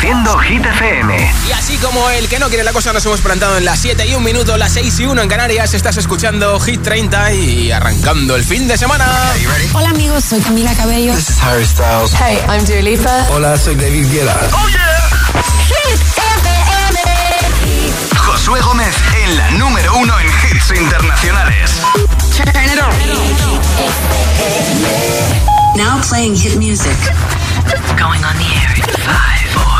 Reproduciendo 0.00 0.38
Hit 0.38 0.64
FM. 0.64 1.32
Y 1.46 1.52
así 1.52 1.76
como 1.76 2.08
el 2.08 2.26
que 2.26 2.38
no 2.38 2.48
quiere 2.48 2.64
la 2.64 2.72
cosa, 2.72 2.90
nos 2.92 3.04
hemos 3.04 3.20
plantado 3.20 3.58
en 3.58 3.66
las 3.66 3.80
7 3.80 4.06
y 4.06 4.14
1 4.14 4.20
minuto, 4.20 4.56
las 4.56 4.72
6 4.72 4.98
y 5.00 5.04
1 5.04 5.20
en 5.20 5.28
Canarias. 5.28 5.74
Estás 5.74 5.98
escuchando 5.98 6.58
Hit 6.58 6.82
30 6.82 7.32
y 7.34 7.70
arrancando 7.70 8.34
el 8.34 8.42
fin 8.42 8.66
de 8.66 8.78
semana. 8.78 9.06
Hola 9.74 9.90
amigos, 9.90 10.24
soy 10.24 10.40
Camila 10.40 10.74
Cabello. 10.74 11.14
This 11.14 11.28
is 11.28 11.42
Harry 11.42 11.66
Styles. 11.66 12.14
Hey, 12.14 12.38
I'm 12.48 12.64
Dua 12.64 12.80
Lipa. 12.80 13.26
Hola, 13.30 13.58
soy 13.58 13.74
David 13.74 14.10
Guetta. 14.10 14.36
¡Oh, 14.52 14.68
yeah! 14.68 15.42
Hit 15.68 16.00
FM. 16.16 16.98
Josué 18.16 18.60
Gómez 18.62 18.96
en 19.22 19.36
la 19.36 19.50
número 19.50 19.94
uno 19.96 20.18
en 20.18 20.26
hits 20.26 20.70
internacionales. 20.80 21.72
Now 25.76 26.00
playing 26.08 26.34
hit 26.36 26.56
music. 26.56 26.96
Going 27.98 28.24
on 28.24 28.36
the 28.38 28.44
air 28.44 28.72
in 28.76 28.82
five, 28.82 29.50
four, 29.52 29.60
three, 29.60 29.68
two. 29.68 29.79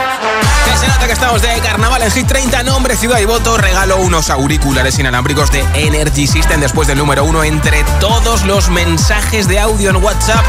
Que 0.65 0.77
se 0.77 0.87
nota 0.87 1.07
que 1.07 1.13
estamos 1.13 1.41
de 1.41 1.59
carnaval 1.61 2.01
en 2.03 2.11
Hit 2.11 2.27
30, 2.27 2.63
nombre, 2.63 2.95
ciudad 2.95 3.19
y 3.19 3.25
voto. 3.25 3.57
Regalo 3.57 3.97
unos 3.97 4.29
auriculares 4.29 4.97
inalámricos 4.99 5.51
de 5.51 5.65
Energy 5.73 6.27
System 6.27 6.61
después 6.61 6.87
del 6.87 6.97
número 6.97 7.23
uno 7.23 7.43
entre 7.43 7.83
todos 7.99 8.43
los 8.45 8.69
mensajes 8.69 9.47
de 9.47 9.59
audio 9.59 9.89
en 9.89 9.97
WhatsApp. 9.97 10.45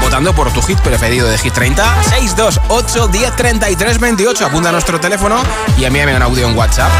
Votando 0.00 0.34
por 0.34 0.52
tu 0.52 0.60
hit 0.62 0.78
preferido 0.80 1.28
de 1.28 1.38
Hit 1.38 1.52
30, 1.54 2.02
628 2.10 3.08
1033 3.08 3.98
28. 3.98 4.46
Apunta 4.46 4.68
a 4.70 4.72
nuestro 4.72 5.00
teléfono 5.00 5.40
y 5.78 5.84
envíame 5.84 6.16
un 6.16 6.22
audio 6.22 6.48
en 6.48 6.56
WhatsApp. 6.56 6.90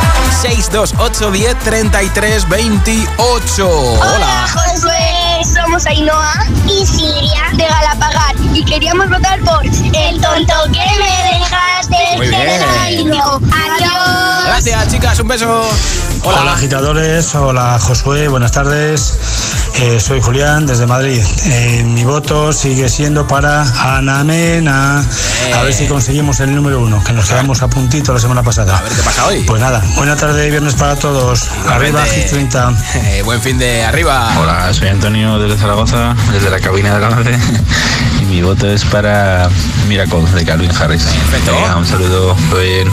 628 0.40 1.30
1033 1.30 2.48
28. 2.48 3.68
Hola. 3.68 4.46
Hola. 4.54 5.62
Somos 5.72 5.86
Ainhoa 5.86 6.34
y 6.68 6.84
Siria 6.84 7.44
de 7.54 7.64
Galapagar. 7.64 8.34
Y 8.52 8.62
queríamos 8.62 9.09
votar 9.09 9.40
por 9.40 9.65
El 9.65 10.20
tonto 10.20 10.52
que 10.70 10.84
me 11.01 11.38
dejaste. 11.38 12.16
Muy 12.18 12.29
bien. 12.29 13.10
Adiós. 13.10 14.45
Gracias, 14.45 14.88
chicas. 14.88 15.18
Un 15.20 15.29
beso. 15.29 15.62
Hola. 16.24 16.42
Hola, 16.42 16.52
agitadores. 16.52 17.34
Hola, 17.34 17.79
Josué. 17.80 18.29
Buenas 18.29 18.52
tardes. 18.52 19.18
Eh, 19.80 19.98
soy 19.98 20.20
Julián 20.20 20.66
desde 20.66 20.87
Madrid. 20.87 21.23
Eh, 21.46 21.82
mi 21.84 22.04
voto 22.04 22.52
sigue 22.52 22.88
siendo 22.88 23.26
para 23.26 23.62
Ana 23.62 24.23
Mena. 24.23 25.04
Eh. 25.46 25.54
A 25.54 25.62
ver 25.62 25.73
si 25.73 25.86
conseguimos 25.86 26.38
el 26.40 26.54
número 26.54 26.80
uno, 26.80 27.02
que 27.02 27.12
nos 27.12 27.29
quedamos 27.29 27.62
a 27.62 27.68
puntito 27.68 28.12
la 28.12 28.20
semana 28.20 28.42
pasada. 28.42 28.76
A 28.79 28.82
ver 28.82 28.92
qué 28.92 29.02
pasa 29.02 29.26
hoy. 29.26 29.42
Pues 29.45 29.60
nada, 29.60 29.82
buena 29.96 30.14
tarde 30.14 30.46
y 30.46 30.51
viernes 30.51 30.74
para 30.74 30.95
todos. 30.96 31.48
Arriba, 31.68 32.04
Hit 32.04 32.29
30. 32.29 32.73
Eh, 32.95 33.23
buen 33.24 33.40
fin 33.40 33.59
de 33.59 33.82
arriba. 33.82 34.34
Hola, 34.40 34.73
soy 34.73 34.88
Antonio 34.88 35.38
desde 35.38 35.57
Zaragoza, 35.63 36.16
desde 36.32 36.51
la 36.51 36.59
cabina 36.59 36.95
de 36.95 37.01
la 37.01 37.09
11. 37.10 37.38
Y 38.21 38.24
mi 38.24 38.43
voto 38.43 38.68
es 38.68 38.85
para 38.85 39.49
Miracle 39.87 40.23
de 40.35 40.45
Calvin 40.45 40.73
Harris. 40.73 41.04
Perfecto. 41.04 41.54
Venga, 41.54 41.77
un 41.77 41.87
saludo. 41.87 42.35
Muy 42.35 42.65
bien. 42.65 42.88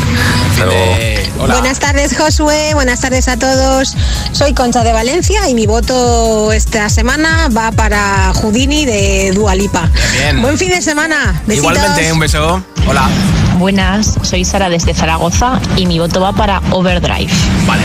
Hasta 0.52 0.66
luego. 0.66 0.95
Hola. 1.39 1.53
Buenas 1.56 1.80
tardes, 1.80 2.16
Josué. 2.16 2.76
Buenas 2.76 3.02
tardes 3.02 3.28
a 3.28 3.38
todos. 3.38 3.95
Soy 4.34 4.53
Concha 4.53 4.84
de 4.84 4.94
Valencia 4.94 5.50
y 5.50 5.56
mi 5.56 5.66
voto 5.66 6.52
esta 6.52 6.89
semana 6.89 7.50
va 7.58 7.72
para 7.72 8.34
Houdini 8.36 8.86
de 8.86 9.31
Dualipa. 9.33 9.89
Bien. 10.14 10.39
Buen 10.39 10.59
fin 10.59 10.70
de 10.70 10.83
semana. 10.83 11.42
Besitos. 11.48 11.72
Igualmente, 11.72 12.14
un 12.14 12.20
beso. 12.20 12.64
Hola. 12.88 13.09
Buenas, 13.58 14.14
soy 14.22 14.45
Sara 14.45 14.70
desde 14.70 14.94
Zaragoza 14.94 15.59
y 15.76 15.88
mi 15.88 15.98
voto 15.98 16.22
va 16.22 16.33
para 16.33 16.61
Overdrive. 16.70 17.33
Vale. 17.66 17.81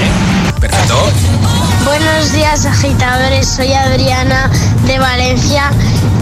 Perfecto. 0.60 1.10
Buenos 1.84 2.32
días, 2.32 2.64
agitadores. 2.64 3.46
Soy 3.46 3.72
Adriana 3.72 4.50
de 4.86 4.98
Valencia 4.98 5.70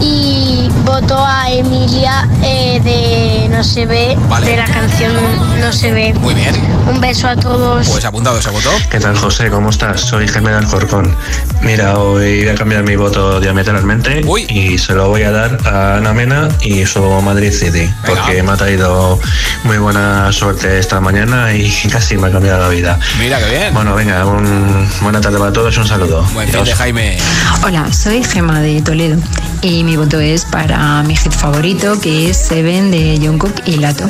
y 0.01 0.69
voto 0.83 1.17
a 1.17 1.49
Emilia 1.49 2.27
eh, 2.43 2.81
de 2.83 3.47
No 3.49 3.63
se 3.63 3.85
ve, 3.85 4.17
Vale. 4.27 4.45
de 4.45 4.57
la 4.57 4.65
canción 4.65 5.13
No 5.59 5.71
se 5.71 5.91
ve. 5.91 6.13
Muy 6.15 6.33
bien. 6.33 6.53
Un 6.89 6.99
beso 6.99 7.29
a 7.29 7.35
todos. 7.37 7.87
Pues 7.87 8.03
apuntado 8.03 8.37
ese 8.37 8.49
voto. 8.49 8.69
¿Qué 8.91 8.99
tal, 8.99 9.15
José? 9.17 9.49
¿Cómo 9.49 9.69
estás? 9.69 10.01
Soy 10.01 10.27
Gemma 10.27 10.57
Alcorcón. 10.57 11.15
Mira, 11.61 11.97
hoy 11.97 12.43
voy 12.43 12.49
a 12.49 12.55
cambiar 12.55 12.83
mi 12.83 12.97
voto 12.97 13.39
diametralmente 13.39 14.21
Uy. 14.25 14.45
y 14.49 14.77
se 14.77 14.93
lo 14.93 15.07
voy 15.07 15.23
a 15.23 15.31
dar 15.31 15.57
a 15.65 15.95
Ana 15.95 16.13
Mena 16.13 16.49
y 16.61 16.85
su 16.85 17.01
Madrid 17.21 17.53
City, 17.53 17.89
porque 18.05 18.43
me 18.43 18.51
ha 18.51 18.57
traído 18.57 19.17
muy 19.63 19.77
buena 19.77 20.29
suerte 20.33 20.77
esta 20.77 20.99
mañana 20.99 21.53
y 21.53 21.71
casi 21.91 22.17
me 22.17 22.27
ha 22.27 22.31
cambiado 22.31 22.63
la 22.63 22.67
vida. 22.67 22.99
Mira 23.17 23.39
qué 23.39 23.49
bien. 23.49 23.73
Bueno, 23.73 23.95
venga, 23.95 24.25
un, 24.25 24.89
buena 25.01 25.21
tarde 25.21 25.39
para 25.39 25.52
todos 25.53 25.77
un 25.77 25.87
saludo. 25.87 26.23
Buen 26.33 26.49
fin 26.49 26.63
de 26.63 26.73
Jaime. 26.75 27.17
Hola, 27.63 27.91
soy 27.93 28.23
Gema 28.23 28.59
de 28.59 28.81
Toledo 28.81 29.17
y 29.61 29.83
mi 29.83 29.95
voto 29.97 30.19
es 30.19 30.45
para 30.45 31.03
mi 31.03 31.15
hit 31.15 31.31
favorito 31.31 31.99
que 32.01 32.29
es 32.29 32.37
Seven 32.37 32.89
de 32.91 33.19
Jungkook 33.21 33.53
y 33.65 33.77
Lato. 33.77 34.05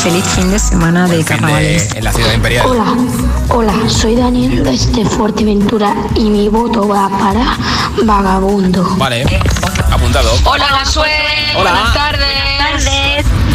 Feliz 0.00 0.24
fin 0.24 0.50
de 0.50 0.58
semana 0.58 1.06
de 1.06 1.16
Fin 1.16 1.24
de- 1.24 1.28
carnavales. 1.28 1.88
en 1.94 2.04
la 2.04 2.12
ciudad 2.12 2.32
imperial. 2.32 2.66
Hola, 2.66 2.94
hola, 3.50 3.74
soy 3.88 4.16
Daniel 4.16 4.64
desde 4.64 5.04
Fuerteventura 5.04 5.94
y 6.14 6.24
mi 6.30 6.48
voto 6.48 6.88
va 6.88 7.08
para 7.10 7.56
Vagabundo. 8.02 8.82
Vale. 8.96 9.24
Apuntado. 9.90 10.30
Hola, 10.44 10.66
Josué. 10.84 11.08
Hola. 11.56 11.70
Buenas 11.72 11.94
tardes. 11.94 12.26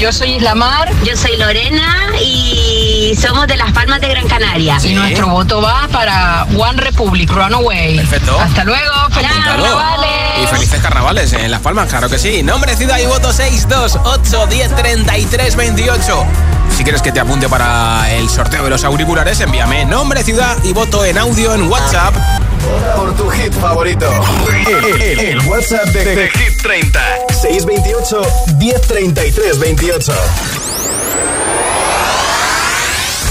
Yo 0.02 0.12
soy 0.12 0.32
Islamar. 0.38 0.92
Yo 1.04 1.16
soy 1.16 1.38
Lorena 1.38 2.08
y 2.20 3.16
somos 3.22 3.46
de 3.46 3.56
Las 3.56 3.72
Palmas 3.72 4.02
de 4.02 4.08
Gran 4.08 4.28
Canaria. 4.28 4.80
Y 4.84 4.96
nuestro 4.96 5.28
voto 5.28 5.62
va 5.62 5.88
para 5.92 6.48
One 6.58 6.82
Republic 6.82 7.30
Runaway. 7.30 7.98
Perfecto. 7.98 8.36
Hasta 8.40 8.64
luego. 8.64 8.96
Feliz 9.12 9.30
Apuntado. 9.30 9.64
carnavales. 9.64 10.10
Y 10.42 10.48
felices 10.48 10.82
carnavales 10.82 11.34
en 11.34 11.52
Las 11.52 11.62
Palmas, 11.62 11.88
claro 11.88 12.10
que 12.10 12.18
sí. 12.18 12.42
Nombre, 12.42 12.76
ciudad 12.76 12.98
y 12.98 13.06
voto 13.06 13.32
628 13.32 14.48
1033 14.48 15.56
28. 15.56 16.26
Si 16.76 16.84
quieres 16.84 17.02
que 17.02 17.12
te 17.12 17.20
apunte 17.20 17.48
para 17.50 18.12
el 18.14 18.30
sorteo 18.30 18.64
de 18.64 18.70
los 18.70 18.84
auriculares, 18.84 19.40
envíame 19.42 19.86
nombre, 19.86 20.24
ciudad 20.24 20.58
y 20.64 20.74
voto 20.74 21.06
en 21.06 21.18
audio 21.18 21.54
en 21.54 21.70
WhatsApp. 21.70 22.16
Por 22.96 23.16
tu 23.16 23.30
hit 23.30 23.54
favorito. 23.54 24.08
El, 25.18 25.40
WhatsApp 25.48 25.86
de, 25.88 26.16
de 26.16 26.30
Hit 26.30 26.62
30. 26.62 27.00
628 27.42 28.22
1033 28.58 29.60
28. 29.60 30.14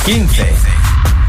15. 0.05 0.70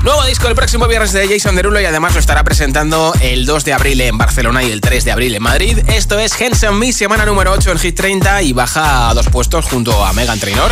Nuevo 0.04 0.24
disco 0.26 0.48
el 0.48 0.56
próximo 0.56 0.88
viernes 0.88 1.12
de 1.14 1.28
Jason 1.28 1.56
Derulo 1.56 1.80
y 1.80 1.86
además 1.86 2.14
lo 2.16 2.20
estará 2.20 2.44
presentando 2.44 3.14
el 3.22 3.46
2 3.46 3.66
de 3.66 3.74
abril 3.74 4.02
en 4.02 4.18
Barcelona 4.18 4.64
y 4.64 4.72
el 4.72 4.82
3 4.82 5.06
de 5.06 5.12
abril 5.12 5.36
en 5.36 5.44
Madrid. 5.44 5.78
Esto 5.88 6.18
es 6.18 6.34
Hands 6.42 6.64
on 6.64 6.80
Me, 6.80 6.92
semana 6.92 7.24
número 7.24 7.52
8 7.52 7.72
en 7.72 7.78
Hit 7.78 7.96
30 7.96 8.42
y 8.42 8.54
baja 8.54 9.10
a 9.10 9.14
dos 9.14 9.30
puestos 9.30 9.66
junto 9.66 10.04
a 10.04 10.12
Megan 10.14 10.40
Trainor. 10.40 10.72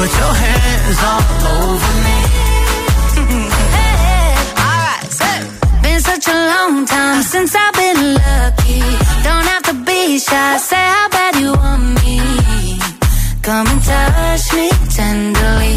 put 0.00 0.12
your 0.22 0.34
hands 0.44 0.98
all 1.10 1.24
over 1.56 1.92
me. 2.06 2.18
Been 5.84 6.00
such 6.00 6.26
a 6.36 6.38
long 6.52 6.74
time 6.86 7.22
since 7.32 7.52
I've 7.62 7.74
been 7.82 8.00
lucky. 8.22 8.80
Don't 9.26 9.46
have 9.52 9.64
to 9.70 9.74
be 9.88 10.00
shy, 10.18 10.56
say 10.68 10.84
how 10.94 11.08
bad 11.16 11.32
you 11.42 11.50
want 11.62 11.84
me. 12.00 12.16
Come 13.42 13.66
and 13.72 13.82
touch 13.90 14.46
me 14.56 14.66
tenderly. 14.96 15.74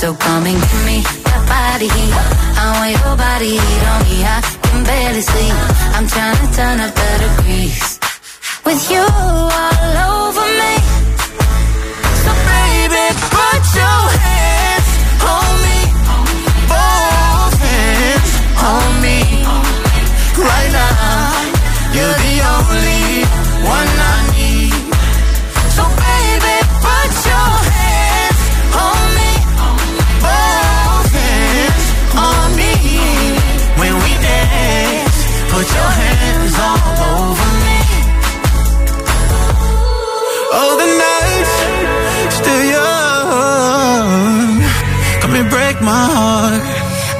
So 0.00 0.06
come 0.14 0.44
and 0.50 0.60
give 0.68 0.84
me 0.90 0.98
that 1.28 1.42
body. 1.54 1.90
I 2.62 2.66
want 2.76 2.90
your 3.00 3.14
body 3.24 3.52
heat 3.62 3.84
on 3.92 4.00
me. 4.06 4.16
I 4.34 4.38
can 4.64 4.80
barely 4.84 5.22
sleep. 5.30 5.56
I'm 5.96 6.06
trying 6.14 6.38
to 6.42 6.46
turn 6.56 6.76
up 6.84 6.92
the 7.00 7.08
degrees. 7.24 7.97
With 8.68 8.90
you 8.90 9.00
all 9.00 9.96
over 10.12 10.44
me. 10.60 10.74
So 12.22 12.30
baby, 12.44 13.04
put 13.30 13.64
your 13.74 14.20
hands 14.20 14.47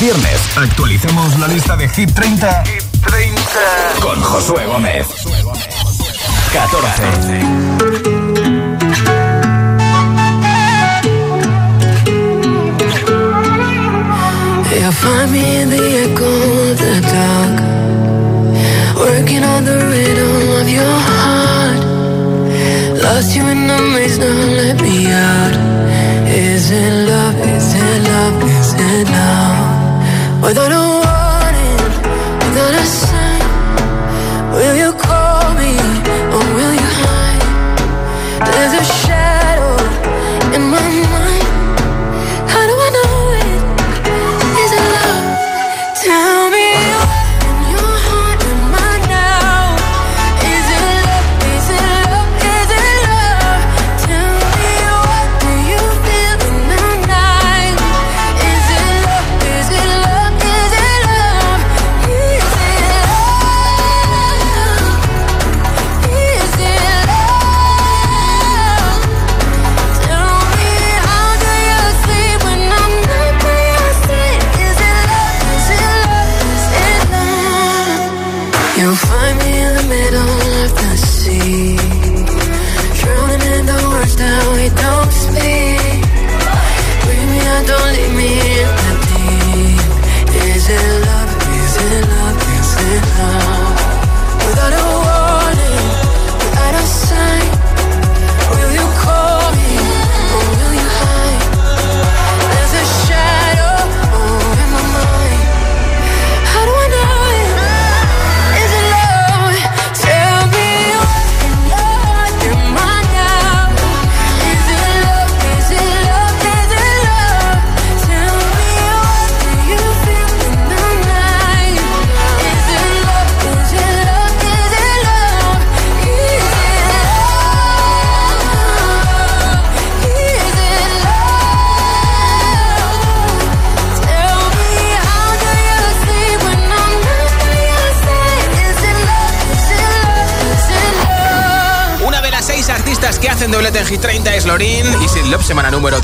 Viernes 0.00 0.40
actualicemos 0.56 1.38
la 1.40 1.48
lista 1.48 1.76
de 1.76 1.88
Hit 1.88 2.12
30, 2.14 2.62
con 4.00 4.20
Josué 4.20 4.64
Gómez. 4.66 5.06
14. 6.52 7.02
You'll 14.70 14.92
find 14.92 15.32
me 15.32 15.62
in 15.62 15.70
the 15.70 15.76
echo 16.04 16.24
of 16.24 16.78
the 16.78 17.00
dark, 17.00 17.60
working 18.96 19.42
on 19.42 19.64
the 19.64 19.78
rhythm 19.90 20.60
of 20.60 20.68
your 20.68 21.00
heart. 21.08 21.82
Lost 23.02 23.34
you 23.34 23.44
in 23.48 23.66
the 23.66 23.78
maze, 23.92 24.18
now 24.18 24.46
let 24.62 24.80
me 24.80 25.10
out. 25.10 25.56
Is 26.28 26.70
it 26.70 27.08
love? 27.08 27.34
Is 27.40 27.74
it 27.74 28.08
love? 28.08 28.44
Is 28.44 28.74
it 28.74 29.08
love? 29.10 29.67
Without 30.40 30.70
a 30.70 31.07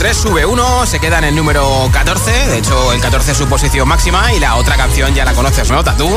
3, 0.05 0.15
sube 0.19 0.45
uno, 0.45 0.85
se 0.85 1.01
queda 1.01 1.17
en 1.17 1.25
el 1.25 1.35
número 1.35 1.89
14. 1.91 2.49
De 2.49 2.59
hecho, 2.59 2.93
el 2.93 3.01
14 3.01 3.33
es 3.33 3.39
su 3.39 3.47
posición 3.47 3.89
máxima. 3.89 4.35
Y 4.35 4.39
la 4.39 4.57
otra 4.57 4.77
canción 4.77 5.15
ya 5.15 5.25
la 5.25 5.33
conoces, 5.33 5.71
¿no? 5.71 5.83
Tatú, 5.83 6.11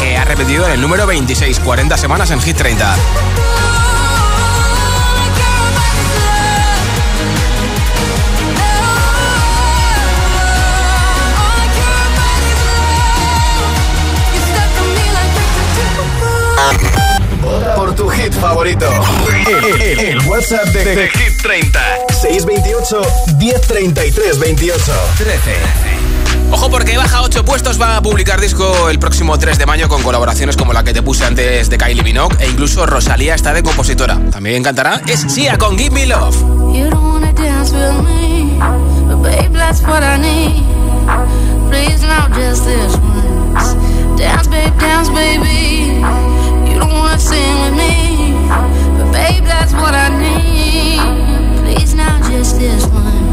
que 0.00 0.16
ha 0.16 0.24
repetido 0.24 0.66
en 0.66 0.72
el 0.72 0.80
número 0.80 1.06
26, 1.06 1.60
40 1.60 1.96
semanas 1.96 2.32
en 2.32 2.40
Hit 2.40 2.56
30. 2.56 2.96
Tu 17.96 18.08
hit 18.08 18.32
favorito. 18.32 18.88
El, 19.46 19.80
el- 19.82 20.00
el 20.00 20.18
WhatsApp 20.26 20.64
de, 20.66 20.84
de 20.84 21.08
Hit 21.10 21.40
30. 21.42 21.80
628 22.20 23.02
1033 23.38 24.38
28. 24.40 24.92
13. 25.18 25.40
Ojo 26.50 26.70
porque 26.70 26.96
baja 26.96 27.22
8 27.22 27.44
puestos, 27.44 27.80
va 27.80 27.96
a 27.96 28.02
publicar 28.02 28.40
disco 28.40 28.88
el 28.90 28.98
próximo 28.98 29.38
3 29.38 29.58
de 29.58 29.66
mayo 29.66 29.88
con 29.88 30.02
colaboraciones 30.02 30.56
como 30.56 30.72
la 30.72 30.82
que 30.84 30.92
te 30.92 31.02
puse 31.02 31.24
antes 31.24 31.68
de 31.70 31.78
Kylie 31.78 32.02
Minogue 32.02 32.36
e 32.40 32.48
incluso 32.48 32.84
Rosalía 32.86 33.34
está 33.34 33.52
de 33.52 33.62
compositora. 33.62 34.18
También 34.30 34.62
cantará 34.62 35.00
es 35.06 35.20
Sia 35.32 35.56
con 35.58 35.78
Give 35.78 35.90
Me 35.90 36.06
Love. 36.06 36.36
You 36.74 36.90
don't 36.90 36.94
wanna 37.02 37.32
dance 37.32 37.72
with 37.72 38.02
me, 38.08 38.58
but 39.06 39.22
babe, 39.22 39.52
that's 39.52 39.80
what 39.82 40.02
I 40.02 40.18
need. 40.18 40.62
Please 41.70 42.02
now 42.06 42.28
just 42.28 42.64
this 42.64 42.96
once. 42.96 43.76
Dance, 44.16 44.48
babe, 44.48 44.72
dance, 44.78 45.10
baby. 45.10 46.02
You 46.74 46.80
don't 46.80 46.90
wanna 46.90 47.18
sing 47.20 47.60
with 47.62 47.74
me, 47.74 48.32
but 48.98 49.12
babe, 49.12 49.44
that's 49.44 49.72
what 49.74 49.94
I 49.94 50.08
need. 50.18 50.98
Please 51.62 51.94
now 51.94 52.18
just 52.28 52.58
this 52.58 52.84
once. 52.88 53.23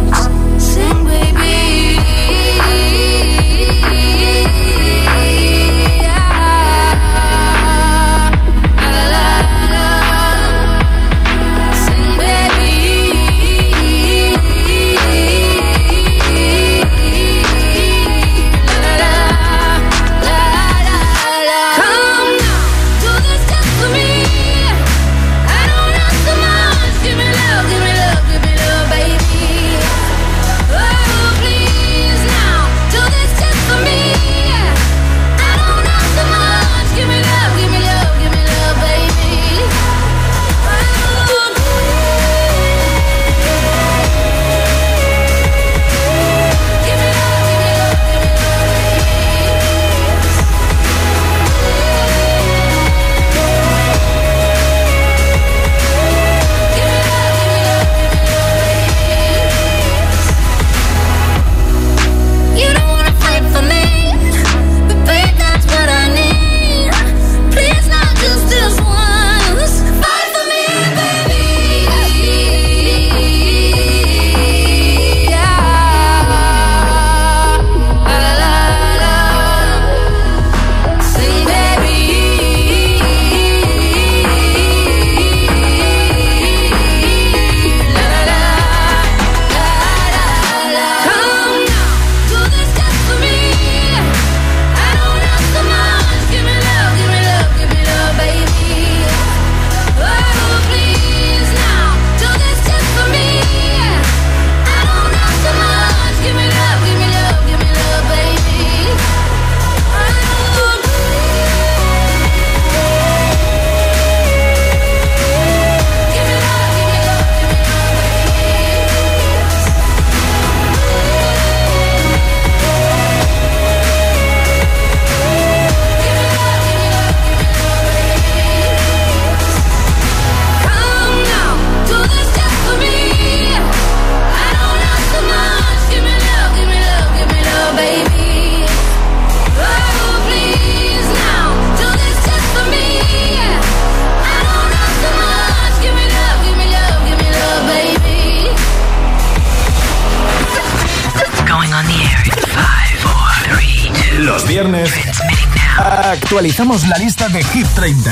actualizamos 156.42 156.88
la 156.88 156.98
lista 156.98 157.30
de 157.30 157.44
Hit 157.44 157.68
30 157.68 158.12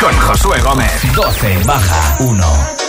con 0.00 0.16
Josué 0.20 0.60
Gómez. 0.60 1.02
12 1.16 1.58
baja 1.64 2.16
1. 2.20 2.79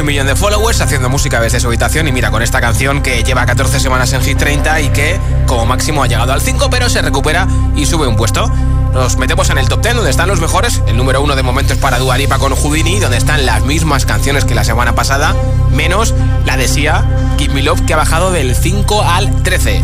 Un 0.00 0.06
millón 0.06 0.26
de 0.26 0.36
followers, 0.36 0.80
haciendo 0.80 1.08
música 1.08 1.40
desde 1.40 1.60
su 1.60 1.68
habitación. 1.68 2.08
Y 2.08 2.12
mira, 2.12 2.30
con 2.30 2.42
esta 2.42 2.60
canción 2.60 3.02
que 3.02 3.22
lleva 3.22 3.46
14 3.46 3.80
semanas 3.80 4.12
en 4.12 4.22
Hit 4.22 4.38
30 4.38 4.80
y 4.80 4.88
que 4.90 5.18
como 5.46 5.64
máximo 5.66 6.02
ha 6.02 6.06
llegado 6.06 6.32
al 6.32 6.40
5, 6.40 6.68
pero 6.70 6.88
se 6.88 7.02
recupera 7.02 7.46
y 7.74 7.86
sube 7.86 8.06
un 8.06 8.16
puesto. 8.16 8.48
Nos 8.92 9.16
metemos 9.16 9.50
en 9.50 9.58
el 9.58 9.68
top 9.68 9.82
10, 9.82 9.96
donde 9.96 10.10
están 10.10 10.28
los 10.28 10.40
mejores. 10.40 10.82
El 10.86 10.96
número 10.96 11.22
1 11.22 11.36
de 11.36 11.42
momento 11.42 11.72
es 11.72 11.78
para 11.78 11.98
Dua 11.98 12.18
Lipa 12.18 12.38
con 12.38 12.54
Houdini, 12.54 12.98
donde 12.98 13.16
están 13.16 13.46
las 13.46 13.64
mismas 13.64 14.06
canciones 14.06 14.44
que 14.44 14.54
la 14.54 14.64
semana 14.64 14.94
pasada, 14.94 15.34
menos 15.70 16.14
la 16.44 16.56
de 16.56 16.68
Sia, 16.68 17.04
Keep 17.38 17.52
Me 17.52 17.62
Love, 17.62 17.84
que 17.86 17.94
ha 17.94 17.96
bajado 17.96 18.30
del 18.30 18.54
5 18.54 19.02
al 19.02 19.42
13. 19.42 19.82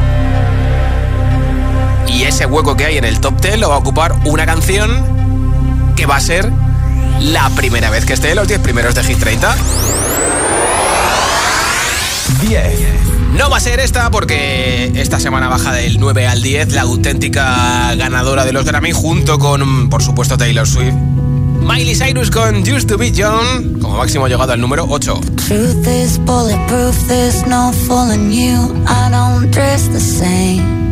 Y 2.09 2.25
ese 2.25 2.47
hueco 2.47 2.77
que 2.77 2.87
hay 2.87 2.99
en 2.99 3.05
el 3.05 3.21
top 3.21 3.41
10 3.41 3.59
lo 3.59 3.69
va 3.69 3.77
a 3.77 3.79
ocupar 3.79 4.15
una 4.25 4.47
canción 4.47 5.05
que 5.97 6.07
va 6.07 6.17
a 6.17 6.21
ser 6.21 6.51
la 7.23 7.51
primera 7.51 7.91
vez 7.91 8.05
que 8.05 8.13
esté 8.15 8.31
en 8.31 8.37
los 8.37 8.49
10 8.49 8.61
primeros 8.61 8.95
de 8.95 9.05
Hit 9.05 9.19
30. 9.19 9.57
10. 12.41 12.81
No 13.35 13.49
va 13.49 13.57
a 13.57 13.61
ser 13.61 13.81
esta 13.81 14.11
porque 14.11 14.93
esta 14.95 15.19
semana 15.19 15.49
baja 15.49 15.73
del 15.73 15.99
9 15.99 16.27
al 16.27 16.43
10 16.43 16.73
la 16.73 16.83
auténtica 16.83 17.95
ganadora 17.95 18.45
de 18.45 18.53
los 18.53 18.65
Grammy 18.65 18.93
junto 18.93 19.39
con, 19.39 19.89
por 19.89 20.03
supuesto, 20.03 20.37
Taylor 20.37 20.67
Swift. 20.67 20.95
Miley 21.63 21.95
Cyrus 21.95 22.31
con 22.31 22.57
Used 22.63 22.89
to 22.89 22.99
Be 22.99 23.13
Young, 23.13 23.79
como 23.81 23.97
máximo 23.97 24.27
llegado 24.27 24.53
al 24.53 24.61
número 24.61 24.85
8. 24.89 25.21
Truth 25.47 25.87
is 25.87 26.19
bulletproof, 26.19 26.97
there's 27.07 27.47
no 27.47 27.73
fooling 27.87 28.33
you. 28.33 28.85
I 28.87 29.11
don't 29.11 29.51
dress 29.51 29.89
the 29.93 30.01
same. 30.01 30.92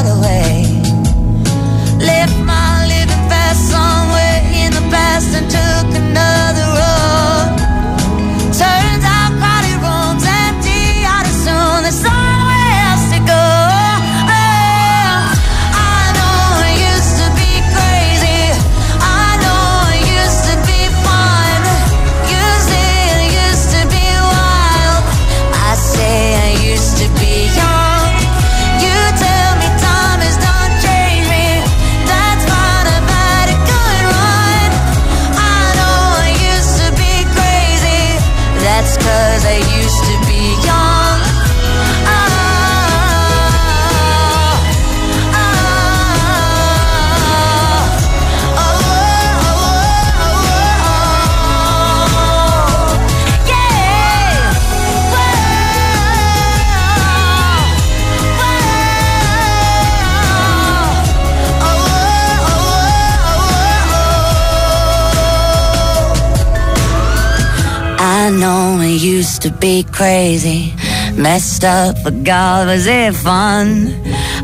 to 69.41 69.51
be 69.51 69.83
crazy, 69.83 70.71
messed 71.15 71.63
up, 71.63 71.95
but 72.03 72.23
God, 72.23 72.67
was 72.67 72.85
it 72.85 73.15
fun? 73.15 73.95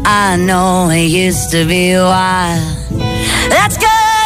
I 0.04 0.38
know 0.38 0.90
it 0.90 1.06
used 1.06 1.52
to 1.52 1.68
be 1.68 1.94
wild. 1.94 2.64
That's 3.50 3.78
cause 3.78 4.18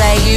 I 0.00 0.31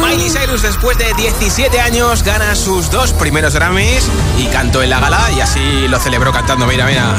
Miley 0.00 0.30
Cyrus 0.30 0.62
después 0.62 0.96
de 0.96 1.12
17 1.14 1.80
años 1.80 2.22
gana 2.22 2.54
sus 2.54 2.88
dos 2.90 3.12
primeros 3.12 3.54
Grammys 3.54 4.08
y 4.38 4.46
cantó 4.46 4.80
en 4.80 4.90
la 4.90 5.00
gala 5.00 5.20
y 5.36 5.40
así 5.40 5.88
lo 5.88 5.98
celebró 5.98 6.32
cantando, 6.32 6.66
mira, 6.66 6.86
mira. 6.86 7.16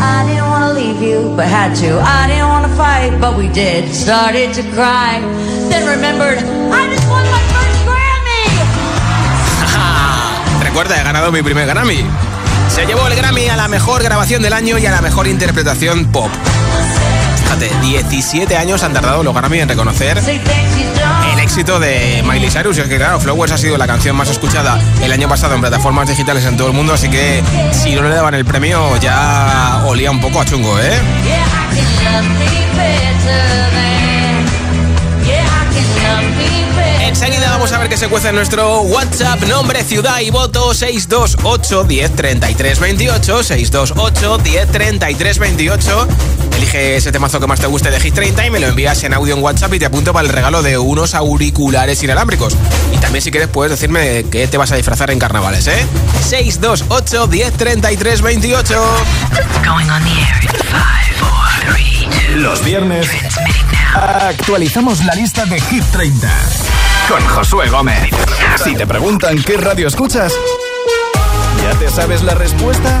I 0.00 0.26
didn't 0.26 0.48
wanna 0.48 0.72
leave 0.72 1.00
you, 1.00 1.36
but 1.36 1.44
had 1.44 1.74
to. 1.76 2.00
I 2.00 2.26
didn't 2.26 2.48
wanna 2.48 2.68
fight, 2.76 3.20
but 3.20 3.36
we 3.36 3.48
did. 3.48 3.94
Started 3.94 4.52
to 4.54 4.62
cry, 4.74 5.20
then 5.68 5.86
remembered 5.86 6.38
I 6.38 6.88
just 6.92 7.08
won 7.08 7.22
my 7.30 7.40
first 7.52 7.86
Grammy. 7.86 8.48
Recuerda, 10.64 11.00
he 11.00 11.04
ganado 11.04 11.30
mi 11.30 11.42
primer 11.42 11.68
Grammy. 11.68 12.04
Se 12.74 12.86
llevó 12.86 13.06
el 13.06 13.14
Grammy 13.14 13.48
a 13.48 13.56
la 13.56 13.68
mejor 13.68 14.02
grabación 14.02 14.42
del 14.42 14.52
año 14.52 14.78
y 14.78 14.86
a 14.86 14.90
la 14.90 15.00
mejor 15.00 15.28
interpretación 15.28 16.06
pop. 16.06 16.30
Fíjate, 17.50 17.80
17 17.80 18.56
años 18.56 18.84
han 18.84 18.92
tardado 18.92 19.24
los 19.24 19.34
Grammy 19.34 19.58
en 19.58 19.68
reconocer 19.68 20.18
el 20.18 21.38
éxito 21.40 21.80
de 21.80 22.22
Miley 22.24 22.48
Cyrus. 22.48 22.78
Y 22.78 22.82
es 22.82 22.88
que, 22.88 22.96
claro, 22.96 23.18
Flowers 23.18 23.50
ha 23.50 23.58
sido 23.58 23.76
la 23.76 23.88
canción 23.88 24.14
más 24.14 24.30
escuchada 24.30 24.78
el 25.02 25.10
año 25.10 25.28
pasado 25.28 25.56
en 25.56 25.60
plataformas 25.60 26.08
digitales 26.08 26.44
en 26.44 26.56
todo 26.56 26.68
el 26.68 26.74
mundo. 26.74 26.94
Así 26.94 27.08
que 27.10 27.42
si 27.72 27.96
no 27.96 28.02
le 28.02 28.10
daban 28.10 28.34
el 28.34 28.44
premio, 28.44 28.96
ya 28.98 29.82
olía 29.84 30.12
un 30.12 30.20
poco 30.20 30.40
a 30.40 30.44
chungo, 30.44 30.78
¿eh? 30.78 30.92
Enseguida 37.00 37.50
vamos 37.50 37.72
a 37.72 37.78
ver 37.78 37.88
qué 37.88 37.96
se 37.96 38.06
cuece 38.06 38.28
en 38.28 38.36
nuestro 38.36 38.82
WhatsApp. 38.82 39.42
Nombre, 39.48 39.82
ciudad 39.82 40.20
y 40.20 40.30
voto 40.30 40.72
628 40.72 41.82
10 41.82 42.14
33 42.14 42.78
28. 42.78 43.42
628 43.42 44.38
10 44.38 44.68
33 44.70 45.38
28. 45.40 46.08
Elige 46.60 46.96
ese 46.96 47.10
temazo 47.10 47.40
que 47.40 47.46
más 47.46 47.58
te 47.58 47.66
guste 47.66 47.90
de 47.90 47.98
Hit 47.98 48.12
30 48.12 48.44
y 48.44 48.50
me 48.50 48.60
lo 48.60 48.66
envías 48.66 49.02
en 49.04 49.14
audio 49.14 49.34
en 49.34 49.42
WhatsApp 49.42 49.72
y 49.72 49.78
te 49.78 49.86
apunto 49.86 50.12
para 50.12 50.28
el 50.28 50.30
regalo 50.30 50.62
de 50.62 50.76
unos 50.76 51.14
auriculares 51.14 52.02
inalámbricos. 52.02 52.54
Y 52.92 52.98
también 52.98 53.22
si 53.22 53.30
quieres 53.30 53.48
puedes 53.48 53.70
decirme 53.70 54.00
de 54.00 54.24
qué 54.24 54.46
te 54.46 54.58
vas 54.58 54.70
a 54.70 54.76
disfrazar 54.76 55.10
en 55.10 55.18
carnavales, 55.18 55.66
¿eh? 55.68 55.86
628 56.22 57.28
10 57.28 57.52
33 57.54 58.20
28. 58.20 58.74
Going 59.64 59.88
on 59.88 60.04
the 60.04 60.10
air 60.10 60.42
in 60.42 60.50
five, 60.68 61.16
four, 61.16 61.74
three, 61.74 62.06
two. 62.28 62.36
Los 62.36 62.62
viernes 62.62 63.08
actualizamos 63.94 65.02
la 65.06 65.14
lista 65.14 65.46
de 65.46 65.58
Hit 65.62 65.84
30 65.92 66.30
con 67.08 67.26
Josué 67.26 67.70
Gómez. 67.70 68.10
Si 68.62 68.74
te 68.74 68.86
preguntan 68.86 69.42
qué 69.42 69.56
radio 69.56 69.88
escuchas, 69.88 70.34
¿ya 71.62 71.78
te 71.78 71.88
sabes 71.88 72.22
la 72.22 72.34
respuesta? 72.34 73.00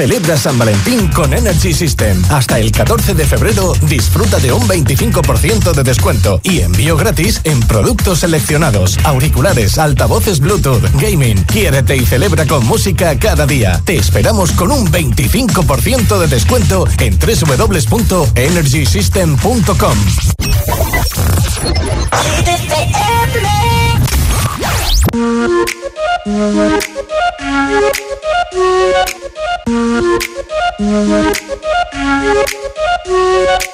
Celebra 0.00 0.36
San 0.38 0.56
Valentín 0.56 1.08
con 1.08 1.34
Energy 1.34 1.74
System. 1.74 2.24
Hasta 2.30 2.58
el 2.58 2.72
14 2.72 3.12
de 3.12 3.26
febrero 3.26 3.74
disfruta 3.82 4.38
de 4.38 4.50
un 4.50 4.66
25% 4.66 5.74
de 5.74 5.82
descuento 5.82 6.40
y 6.42 6.60
envío 6.60 6.96
gratis 6.96 7.42
en 7.44 7.60
productos 7.60 8.20
seleccionados, 8.20 8.98
auriculares, 9.04 9.76
altavoces 9.76 10.40
Bluetooth, 10.40 10.82
gaming. 10.94 11.44
Quiérete 11.44 11.98
y 11.98 12.06
celebra 12.06 12.46
con 12.46 12.64
música 12.64 13.18
cada 13.18 13.44
día. 13.44 13.82
Te 13.84 13.98
esperamos 13.98 14.52
con 14.52 14.72
un 14.72 14.90
25% 14.90 16.18
de 16.18 16.28
descuento 16.28 16.88
en 16.98 17.18
www.energysystem.com. 17.18 19.98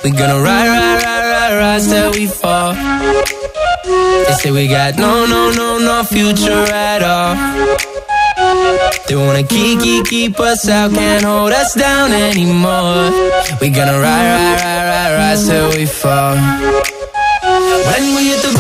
We 0.05 0.11
gonna 0.13 0.41
ride, 0.41 0.69
ride, 0.69 1.03
ride, 1.03 1.25
ride, 1.33 1.59
ride 1.59 1.83
till 1.83 2.11
we 2.13 2.27
fall. 2.27 2.75
They 3.85 4.35
say 4.41 4.51
we 4.51 4.69
got 4.69 4.97
no, 4.97 5.27
no, 5.27 5.51
no, 5.51 5.79
no 5.79 6.05
future 6.05 6.65
at 6.73 7.03
all. 7.03 7.35
They 9.09 9.17
wanna 9.17 9.43
keep, 9.43 9.81
keep, 9.81 10.07
keep 10.07 10.39
us 10.41 10.69
out, 10.69 10.93
can't 10.93 11.25
hold 11.25 11.53
us 11.53 11.75
down 11.75 12.13
anymore. 12.13 13.11
We 13.61 13.71
gonna 13.71 13.99
ride, 13.99 14.27
ride, 14.35 14.61
ride, 14.63 14.87
ride, 14.91 15.15
ride 15.19 15.39
till 15.47 15.71
we 15.79 15.87
fall. 15.87 16.37
When 17.89 18.05
we 18.17 18.29
hit 18.31 18.43
the 18.43 18.53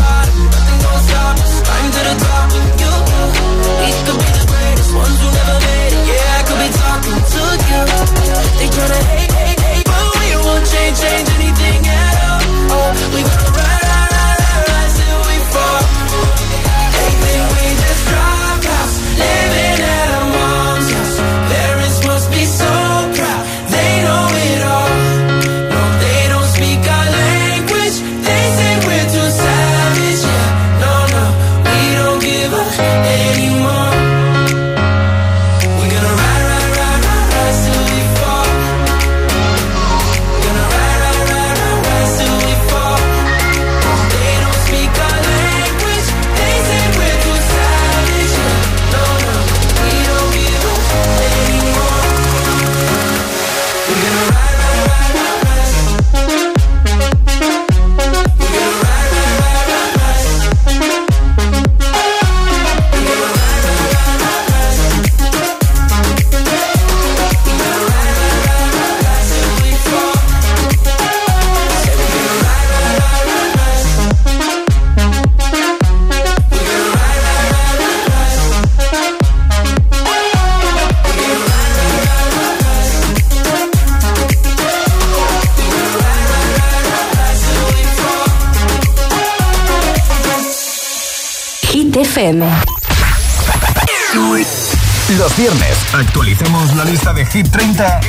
Los 95.37 95.45
viernes 95.59 95.77
actualicemos 95.93 96.75
la 96.77 96.85
lista 96.85 97.13
de 97.13 97.27
Hit 97.27 97.51
30, 97.51 98.01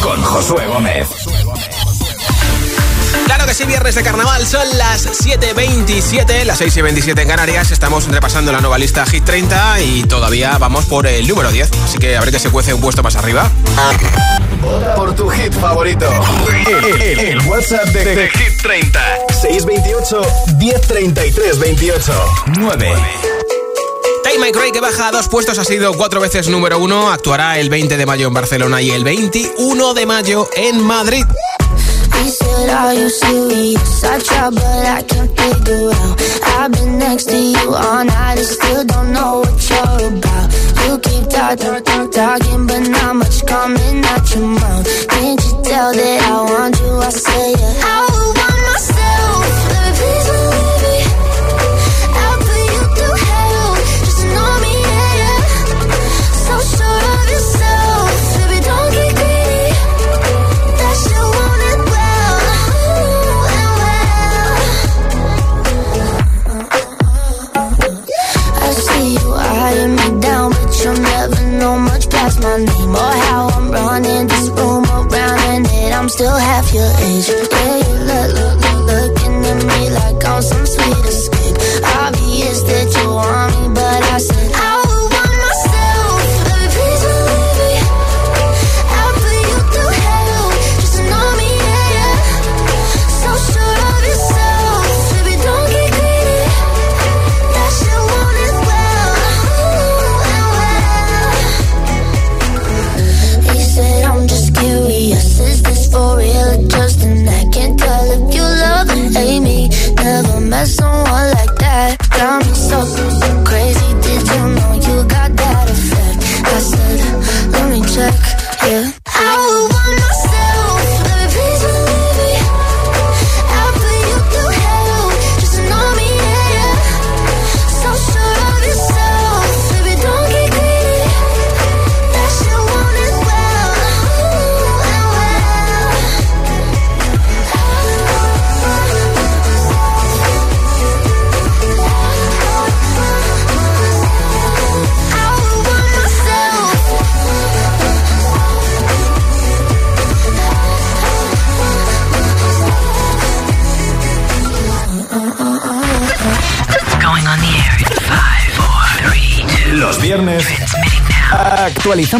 con 0.00 0.22
Josué 0.22 0.66
Gómez. 0.66 1.06
Claro 3.26 3.44
que 3.46 3.52
sí, 3.54 3.64
viernes 3.64 3.94
de 3.94 4.02
carnaval, 4.02 4.46
son 4.46 4.66
las 4.78 5.06
7.27, 5.24 6.44
las 6.44 6.60
6.27 6.60 7.20
en 7.20 7.28
Canarias. 7.28 7.70
Estamos 7.70 8.06
repasando 8.06 8.50
la 8.50 8.60
nueva 8.60 8.78
lista 8.78 9.04
Hit 9.06 9.24
30 9.24 9.80
y 9.82 10.04
todavía 10.04 10.56
vamos 10.58 10.86
por 10.86 11.06
el 11.06 11.26
número 11.28 11.50
10. 11.50 11.70
Así 11.84 11.98
que 11.98 12.16
a 12.16 12.20
ver 12.20 12.30
que 12.30 12.38
se 12.38 12.50
cuece 12.50 12.72
un 12.72 12.80
puesto 12.80 13.02
más 13.02 13.16
arriba. 13.16 13.50
Por 14.96 15.14
tu 15.14 15.28
hit 15.28 15.52
favorito. 15.54 16.08
El, 16.66 17.02
el- 17.02 17.18
el 17.20 17.38
WhatsApp 17.48 17.84
de, 17.88 18.04
de 18.14 18.30
Hit 18.30 18.62
30. 18.62 19.00
628 19.42 20.22
1033 20.58 21.58
28 21.58 22.24
9. 22.58 22.94
Time 24.40 24.46
My 24.46 24.52
Cray 24.52 24.72
que 24.72 24.80
baja 24.80 25.10
dos 25.10 25.28
puestos 25.28 25.58
ha 25.58 25.64
sido 25.64 25.92
cuatro 25.94 26.18
veces 26.18 26.48
número 26.48 26.78
uno. 26.78 27.10
Actuará 27.10 27.58
el 27.58 27.68
20 27.68 27.98
de 27.98 28.06
mayo 28.06 28.28
en 28.28 28.32
Barcelona 28.32 28.80
y 28.80 28.90
el 28.90 29.04
21 29.04 29.92
de 29.92 30.06
mayo 30.06 30.48
en 30.56 30.82
Madrid. 30.82 31.24
Know 71.60 71.78
much 71.78 72.08
past 72.08 72.40
my 72.40 72.56
name 72.56 72.94
or 72.96 73.12
how 73.28 73.48
I'm 73.48 73.70
running 73.70 74.26
this 74.26 74.48
room 74.48 74.84
around 74.84 75.40
and 75.52 75.66
that 75.66 75.92
I'm 75.92 76.08
still 76.08 76.34
half 76.34 76.72
your 76.72 76.90
age. 77.04 77.28
Yeah, 77.28 77.76
you 77.84 77.96
look, 78.08 78.28
look, 78.38 78.56
look, 78.64 78.86
looking 78.88 79.19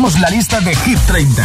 actualizamos 0.01 0.21
la 0.21 0.31
lista 0.31 0.61
de 0.61 0.75
Hit 0.75 0.99
30 1.07 1.43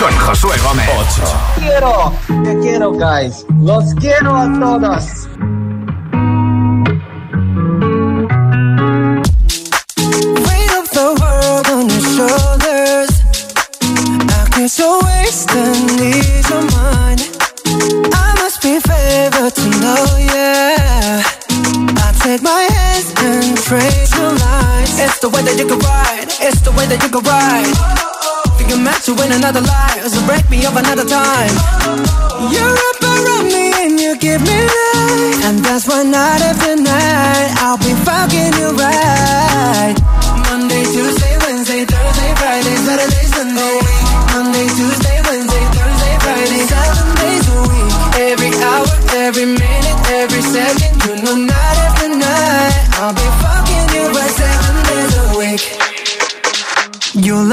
con 0.00 0.16
Josué 0.18 0.56
Gómez. 0.62 0.88
8. 0.96 1.22
quiero, 1.58 2.12
te 2.44 2.58
quiero, 2.60 2.92
guys. 2.92 3.44
Los 3.60 3.94
quiero 3.94 4.36
a 4.36 4.46
todos. 4.58 5.05
That 25.56 25.64
you 25.64 25.68
can 25.68 25.80
ride. 25.80 26.28
It's 26.40 26.60
the 26.60 26.70
way 26.72 26.86
that 26.86 27.00
you 27.00 27.08
can 27.08 27.24
ride. 27.24 27.72
Think 28.58 28.72
I'm 28.72 28.84
meant 28.84 29.02
to 29.04 29.14
win 29.14 29.32
another 29.32 29.60
life, 29.60 30.04
so 30.04 30.20
break 30.26 30.44
me 30.50 30.66
up 30.66 30.76
another 30.76 31.04
time. 31.04 31.54
You're 32.52 32.76
up 32.76 33.00
around 33.00 33.48
me 33.48 33.72
and 33.72 33.98
you 33.98 34.16
give 34.18 34.42
me 34.42 34.52
life, 34.52 35.44
and 35.48 35.64
that's 35.64 35.88
why 35.88 36.02
night 36.02 36.42
after 36.42 36.75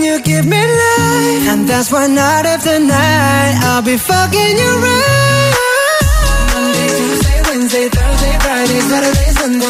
and 0.00 0.04
you 0.04 0.20
give 0.22 0.46
me 0.46 0.56
life. 0.56 1.48
And 1.52 1.68
that's 1.68 1.90
why 1.92 2.06
night 2.06 2.46
after 2.46 2.78
night 2.78 3.54
I'll 3.64 3.82
be 3.82 3.96
fucking 3.96 4.56
you 4.62 4.72
right. 4.84 5.54
Monday, 6.54 6.88
Tuesday, 6.98 7.40
Wednesday, 7.48 7.88
Thursday, 7.88 8.34
Friday, 8.40 8.80
Saturday, 8.90 9.30
Sunday. 9.40 9.69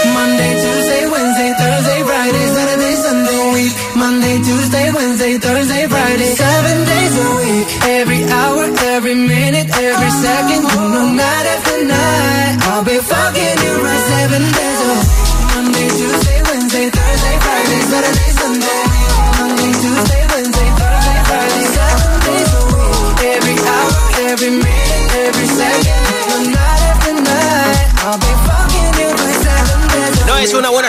Monday, 0.09 0.51
Tuesday, 0.61 1.03
Wednesday, 1.13 1.51
Thursday, 1.57 1.99
Friday, 2.03 2.45
Saturday, 2.55 2.95
Sunday, 2.95 3.41
week. 3.53 3.73
Monday, 3.95 4.35
Tuesday, 4.41 4.87
Wednesday, 4.91 5.37
Thursday, 5.37 5.87
Friday, 5.87 6.29
seven 6.35 6.77
days 6.85 7.13
a 7.17 7.29
week. 7.41 7.67
Every 7.99 8.21
hour, 8.25 8.63
every 8.97 9.15
minute, 9.15 9.69
every 9.69 10.11
second, 10.25 10.63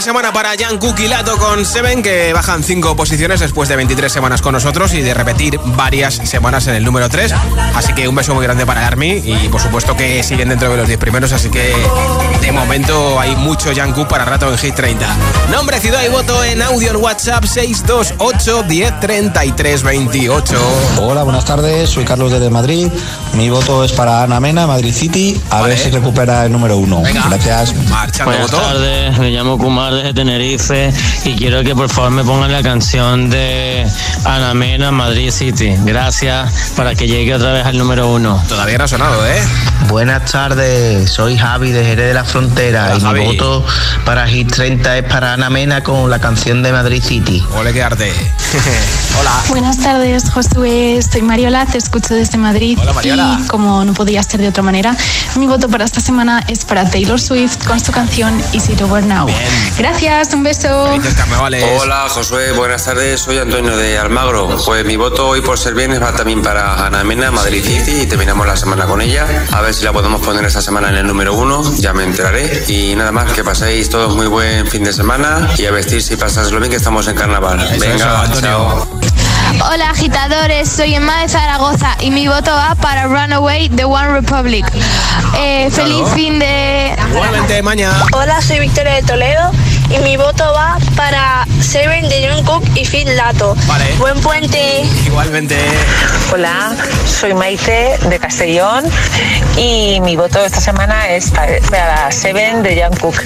semana 0.02 0.32
para 0.32 0.50
Jan 0.58 0.78
Cook 0.78 0.98
y 0.98 1.06
Lato 1.06 1.36
con 1.38 1.64
Seven, 1.64 2.02
que 2.02 2.32
bajan 2.32 2.64
5 2.64 2.96
posiciones 2.96 3.38
después 3.38 3.68
de 3.68 3.76
23 3.76 4.12
semanas 4.12 4.42
con 4.42 4.52
nosotros 4.52 4.92
y 4.94 5.00
de 5.00 5.14
repetir 5.14 5.60
varias 5.76 6.14
semanas 6.14 6.66
en 6.66 6.74
el 6.74 6.84
número 6.84 7.08
3. 7.08 7.32
Así 7.76 7.92
que 7.92 8.08
un 8.08 8.14
beso 8.16 8.34
muy 8.34 8.42
grande 8.42 8.66
para 8.66 8.84
Army 8.84 9.22
y 9.24 9.48
por 9.48 9.60
supuesto 9.60 9.96
que 9.96 10.24
siguen 10.24 10.48
dentro 10.48 10.70
de 10.70 10.76
los 10.76 10.88
10 10.88 10.98
primeros, 10.98 11.32
así 11.32 11.50
que 11.50 11.72
de 12.40 12.50
momento 12.52 13.20
hay 13.20 13.36
mucho 13.36 13.70
Jan 13.74 13.92
Cook 13.92 14.08
para 14.08 14.24
rato 14.24 14.50
en 14.50 14.58
Hit 14.58 14.74
30. 14.74 15.06
Nombre, 15.52 15.78
ciudad 15.78 16.02
y 16.04 16.08
voto 16.08 16.42
en 16.42 16.62
audio 16.62 16.90
en 16.90 16.96
WhatsApp 16.96 17.44
628 17.44 18.64
10 18.64 19.00
33 19.00 19.82
28. 19.84 20.58
Hola, 21.00 21.22
buenas 21.22 21.44
tardes. 21.44 21.90
Soy 21.90 22.04
Carlos 22.04 22.32
desde 22.32 22.50
Madrid. 22.50 22.88
Mi 23.34 23.50
voto 23.50 23.84
es 23.84 23.92
para 23.92 24.24
Ana 24.24 24.40
Mena, 24.40 24.66
Madrid 24.66 24.92
City. 24.92 25.40
A 25.50 25.62
ver 25.62 25.78
si 25.78 25.90
recupera 25.90 26.44
el 26.44 26.50
número 26.50 26.76
uno. 26.76 27.02
Gracias. 27.02 27.72
Buenas 28.24 28.50
tardes, 28.50 29.16
me 29.18 29.30
llamo 29.30 29.56
Kumar 29.56 29.91
desde 29.94 30.14
Tenerife 30.14 30.92
y 31.24 31.35
quiero 31.35 31.62
que 31.62 31.74
por 31.74 31.88
favor 31.88 32.11
me 32.11 32.24
pongan 32.24 32.52
la 32.52 32.62
canción 32.62 33.31
de 33.31 33.87
Ana 34.24 34.55
Mena, 34.55 34.90
Madrid 34.90 35.31
City. 35.31 35.74
Gracias 35.85 36.72
para 36.76 36.94
que 36.94 37.07
llegue 37.07 37.35
otra 37.35 37.52
vez 37.52 37.66
al 37.66 37.78
número 37.78 38.09
uno. 38.12 38.42
Todavía 38.48 38.78
no 38.78 38.85
ha 38.85 38.88
sonado, 38.88 39.26
¿eh? 39.26 39.42
Buenas 39.88 40.31
tardes, 40.31 41.11
soy 41.11 41.37
Javi 41.37 41.70
de 41.70 41.85
Jerez 41.85 42.09
de 42.09 42.14
la 42.14 42.24
Frontera 42.24 42.87
Hola, 42.87 42.96
y 42.96 43.00
Javi. 43.00 43.20
mi 43.20 43.26
voto 43.26 43.64
para 44.05 44.26
Hit 44.26 44.52
30 44.52 44.98
es 44.98 45.05
para 45.05 45.35
Ana 45.35 45.50
Mena 45.50 45.83
con 45.83 46.09
la 46.09 46.18
canción 46.20 46.62
de 46.62 46.72
Madrid 46.72 47.02
City. 47.02 47.44
Ole, 47.57 47.72
que 47.72 47.83
arte. 47.83 48.12
Hola. 49.20 49.42
Buenas 49.48 49.78
tardes, 49.78 50.31
Josué. 50.31 51.00
Soy 51.11 51.22
Mariola, 51.22 51.66
te 51.66 51.78
escucho 51.78 52.14
desde 52.14 52.38
Madrid. 52.38 52.78
Hola, 52.81 52.92
Mariola. 52.92 53.38
Y 53.42 53.46
como 53.48 53.85
no 53.85 53.92
podía 53.92 54.22
ser 54.22 54.40
de 54.40 54.48
otra 54.48 54.62
manera, 54.62 54.96
mi 55.37 55.46
voto 55.46 55.68
para 55.68 55.85
esta 55.85 56.00
semana 56.00 56.42
es 56.48 56.64
para 56.64 56.88
Taylor 56.88 57.20
Swift 57.20 57.64
con 57.66 57.81
su 57.81 57.92
canción 57.92 58.40
Is 58.52 58.68
It 58.68 58.81
Over 58.83 59.05
Now. 59.05 59.28
Gracias, 59.83 60.33
un 60.33 60.45
beso. 60.45 60.68
Hola 61.81 62.07
Josué, 62.09 62.53
buenas 62.53 62.85
tardes, 62.85 63.21
soy 63.21 63.38
Antonio 63.38 63.77
de 63.77 63.99
Almagro. 63.99 64.57
Pues 64.64 64.85
mi 64.85 64.95
voto 64.95 65.27
hoy 65.27 65.40
por 65.40 65.59
ser 65.59 65.75
viernes 65.75 66.01
va 66.01 66.12
también 66.12 66.40
para 66.40 66.87
Ana 66.87 67.03
Mena, 67.03 67.33
Madrid 67.33 67.64
City 67.64 68.03
y 68.03 68.07
terminamos 68.07 68.47
la 68.47 68.57
semana 68.57 68.87
con 68.87 69.01
ella. 69.01 69.27
A 69.51 69.61
ver 69.61 69.75
si 69.75 69.85
la 69.85 69.92
podemos 69.92 70.21
poner 70.21 70.45
esta 70.45 70.62
semana 70.62 70.90
en 70.90 70.99
el 70.99 71.07
número 71.09 71.35
uno, 71.35 71.64
ya 71.79 71.92
me 71.95 72.05
enteraré. 72.05 72.62
Y 72.68 72.95
nada 72.95 73.11
más, 73.11 73.33
que 73.33 73.42
paséis 73.42 73.90
todos 73.90 74.14
muy 74.14 74.29
buen 74.29 74.68
fin 74.68 74.85
de 74.85 74.92
semana 74.92 75.51
y 75.59 75.66
a 75.66 75.73
vestirse 75.73 76.14
y 76.14 76.16
pasároslo 76.16 76.61
bien 76.61 76.71
que 76.71 76.77
estamos 76.77 77.09
en 77.09 77.16
carnaval. 77.16 77.59
Venga, 77.81 78.31
chao. 78.40 78.87
Hola 79.68 79.90
agitadores, 79.90 80.68
soy 80.68 80.95
Emma 80.95 81.23
de 81.23 81.29
Zaragoza 81.29 81.97
y 82.01 82.12
mi 82.12 82.29
voto 82.29 82.53
va 82.53 82.77
para 82.77 83.07
Runaway 83.07 83.68
de 83.68 83.85
One 83.85 84.12
Republic. 84.12 84.64
Eh, 85.37 85.68
feliz 85.73 86.09
fin 86.14 86.38
de... 86.38 86.97
Igualmente, 87.11 87.62
mañana. 87.62 88.07
Hola, 88.12 88.40
soy 88.40 88.61
Victoria 88.61 88.95
de 88.95 89.03
Toledo 89.03 89.51
y 89.92 89.98
mi 89.98 90.16
voto 90.16 90.44
va 90.52 90.78
para 90.96 91.46
Seven 91.61 92.09
de 92.09 92.28
John 92.28 92.44
Cook 92.44 92.64
y 92.74 92.85
Phil 92.85 93.16
Lato. 93.16 93.55
Vale. 93.66 93.85
Buen 93.98 94.18
puente. 94.20 94.85
Igualmente. 95.07 95.57
Hola, 96.33 96.74
soy 97.07 97.35
Maite 97.35 97.98
de 98.09 98.18
Castellón 98.18 98.85
y 99.57 100.00
mi 100.00 100.16
voto 100.16 100.38
esta 100.38 100.61
semana 100.61 101.11
es 101.11 101.31
para 101.31 102.11
Seven 102.11 102.62
de 102.62 102.81
Jan 102.81 102.96
Cook. 102.96 103.16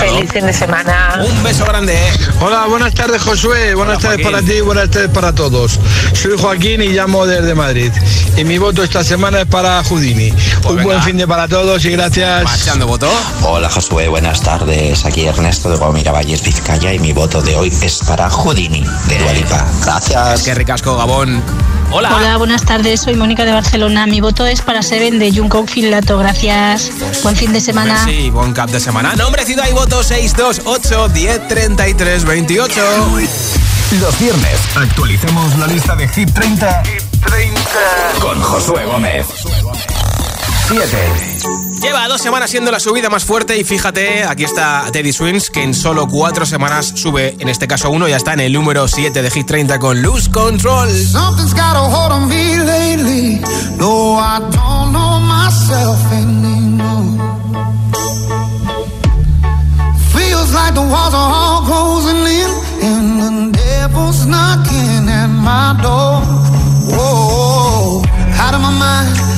Feliz 0.00 0.30
fin 0.32 0.46
de 0.46 0.52
semana. 0.52 1.20
Un 1.24 1.42
beso 1.42 1.64
grande. 1.64 1.96
Hola, 2.40 2.66
buenas 2.66 2.94
tardes 2.94 3.22
Josué, 3.22 3.74
buenas 3.74 4.00
tardes 4.00 4.24
para 4.24 4.40
ti 4.42 4.54
y 4.54 4.60
buenas 4.60 4.90
tardes 4.90 5.10
para 5.10 5.32
todos. 5.34 5.78
Soy 6.14 6.36
Joaquín 6.38 6.82
y 6.82 6.88
llamo 6.88 7.26
desde 7.26 7.54
Madrid. 7.54 7.92
Y 8.36 8.44
mi 8.44 8.58
voto 8.58 8.82
esta 8.82 9.04
semana 9.04 9.40
es 9.42 9.46
para 9.46 9.82
Houdini. 9.84 10.32
Un 10.64 10.82
buen 10.82 11.02
fin 11.02 11.16
de 11.16 11.26
para 11.26 11.48
todos 11.48 11.84
y 11.84 11.90
gracias. 11.90 12.44
Marchando 12.44 12.86
voto. 12.86 13.10
Hola 13.42 13.68
Josué, 13.70 14.08
buenas 14.08 14.42
tardes. 14.42 15.04
Aquí 15.04 15.26
Ernesto 15.26 15.70
de 15.70 15.76
Guamira 15.76 16.07
Valles, 16.12 16.42
Vizcaya 16.42 16.92
y 16.92 16.98
mi 16.98 17.12
voto 17.12 17.42
de 17.42 17.56
hoy 17.56 17.72
es 17.82 18.00
para 18.06 18.30
Houdini 18.30 18.84
de 19.08 19.18
Dualipa. 19.18 19.66
Gracias. 19.82 20.42
Qué 20.42 20.54
ricasco, 20.54 20.96
Gabón. 20.96 21.42
Hola. 21.90 22.14
Hola, 22.14 22.36
buenas 22.36 22.64
tardes. 22.64 23.00
Soy 23.00 23.14
Mónica 23.14 23.44
de 23.44 23.52
Barcelona. 23.52 24.06
Mi 24.06 24.20
voto 24.20 24.46
es 24.46 24.60
para 24.62 24.82
Seven 24.82 25.18
de 25.18 25.32
Jungkook 25.32 25.68
Filato. 25.68 26.18
Gracias. 26.18 26.90
Buen 27.22 27.36
fin 27.36 27.52
de 27.52 27.60
semana. 27.60 28.04
Sí, 28.04 28.30
buen 28.30 28.52
cap 28.52 28.70
de 28.70 28.80
semana. 28.80 29.14
Nombre, 29.16 29.44
ciudad 29.44 29.66
y 29.68 29.72
voto 29.72 30.02
628 30.02 31.08
10 31.08 31.48
33 31.48 32.24
28. 32.24 32.80
Los 34.00 34.18
viernes 34.18 34.60
actualicemos 34.76 35.56
la 35.56 35.66
lista 35.66 35.96
de 35.96 36.06
Hit 36.08 36.30
30, 36.32 36.82
con 38.20 38.40
Josué 38.40 38.84
Gómez. 38.84 39.26
7. 40.68 41.67
Lleva 41.80 42.08
dos 42.08 42.20
semanas 42.20 42.50
siendo 42.50 42.72
la 42.72 42.80
subida 42.80 43.08
más 43.08 43.24
fuerte 43.24 43.56
y 43.56 43.62
fíjate, 43.62 44.24
aquí 44.24 44.42
está 44.42 44.84
Teddy 44.92 45.12
Swings, 45.12 45.48
que 45.48 45.62
en 45.62 45.74
solo 45.74 46.08
cuatro 46.08 46.44
semanas 46.44 46.92
sube, 46.96 47.36
en 47.38 47.48
este 47.48 47.68
caso 47.68 47.90
uno, 47.90 48.08
ya 48.08 48.16
está 48.16 48.32
en 48.32 48.40
el 48.40 48.52
número 48.52 48.88
7 48.88 49.22
de 49.22 49.30
Hit 49.30 49.46
30 49.46 49.78
con 49.78 50.02
Lose 50.02 50.28
Control. 50.30 50.88
Something's 50.90 51.54
got 51.54 51.76
a 51.76 51.80
hold 51.80 52.12
on 52.12 52.28
me 52.28 52.58
lately. 52.58 53.40
No, 53.78 54.18
I 54.18 54.40
don't 54.50 54.92
know 54.92 55.20
myself 55.20 56.00
anymore. 56.12 57.16
Feels 60.12 60.52
like 60.52 60.74
the 60.74 60.82
walls 60.82 61.14
are 61.14 61.32
all 61.32 61.62
closing 61.62 62.26
in, 62.26 62.50
and 62.82 63.52
the 63.52 63.58
devil's 63.58 64.26
knocking 64.26 65.08
at 65.08 65.28
my 65.28 65.78
door. 65.80 66.22
Whoa, 66.90 68.02
out 68.40 68.54
of 68.54 68.60
my 68.60 68.70
mind. 68.70 69.37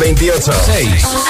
28. 0.00 0.40
6. 0.42 1.29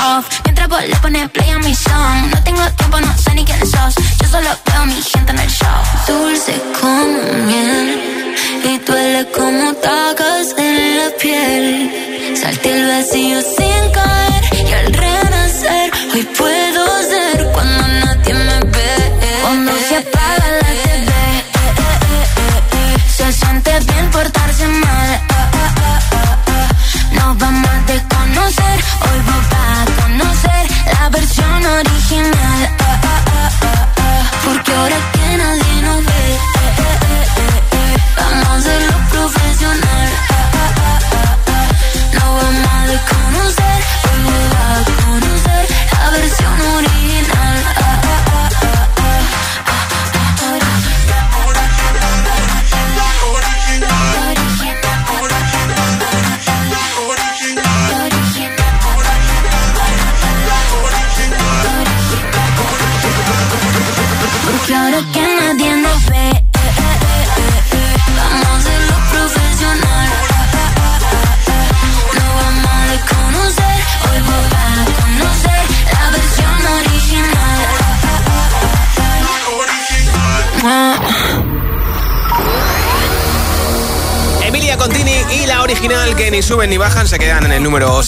off. 0.00 0.40
Mientras 0.44 0.68
vos 0.68 0.82
le 0.82 0.96
pones 0.96 1.30
play 1.30 1.50
a 1.50 1.58
mi 1.58 1.74
song. 1.74 2.30
No 2.32 2.42
tengo 2.42 2.62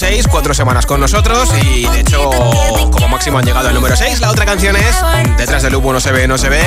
6, 0.02 0.26
cuatro 0.26 0.52
semanas 0.52 0.84
con 0.84 0.98
nosotros 0.98 1.48
y 1.62 1.86
de 1.86 2.00
hecho 2.00 2.28
como 2.90 3.06
máximo 3.08 3.38
han 3.38 3.44
llegado 3.44 3.68
al 3.68 3.74
número 3.74 3.94
6. 3.94 4.20
La 4.20 4.32
otra 4.32 4.44
canción 4.44 4.74
es 4.74 4.96
Detrás 5.38 5.62
del 5.62 5.74
Lupo 5.74 5.92
no 5.92 6.00
se 6.00 6.10
ve, 6.10 6.26
no 6.26 6.38
se 6.38 6.48
ve, 6.48 6.60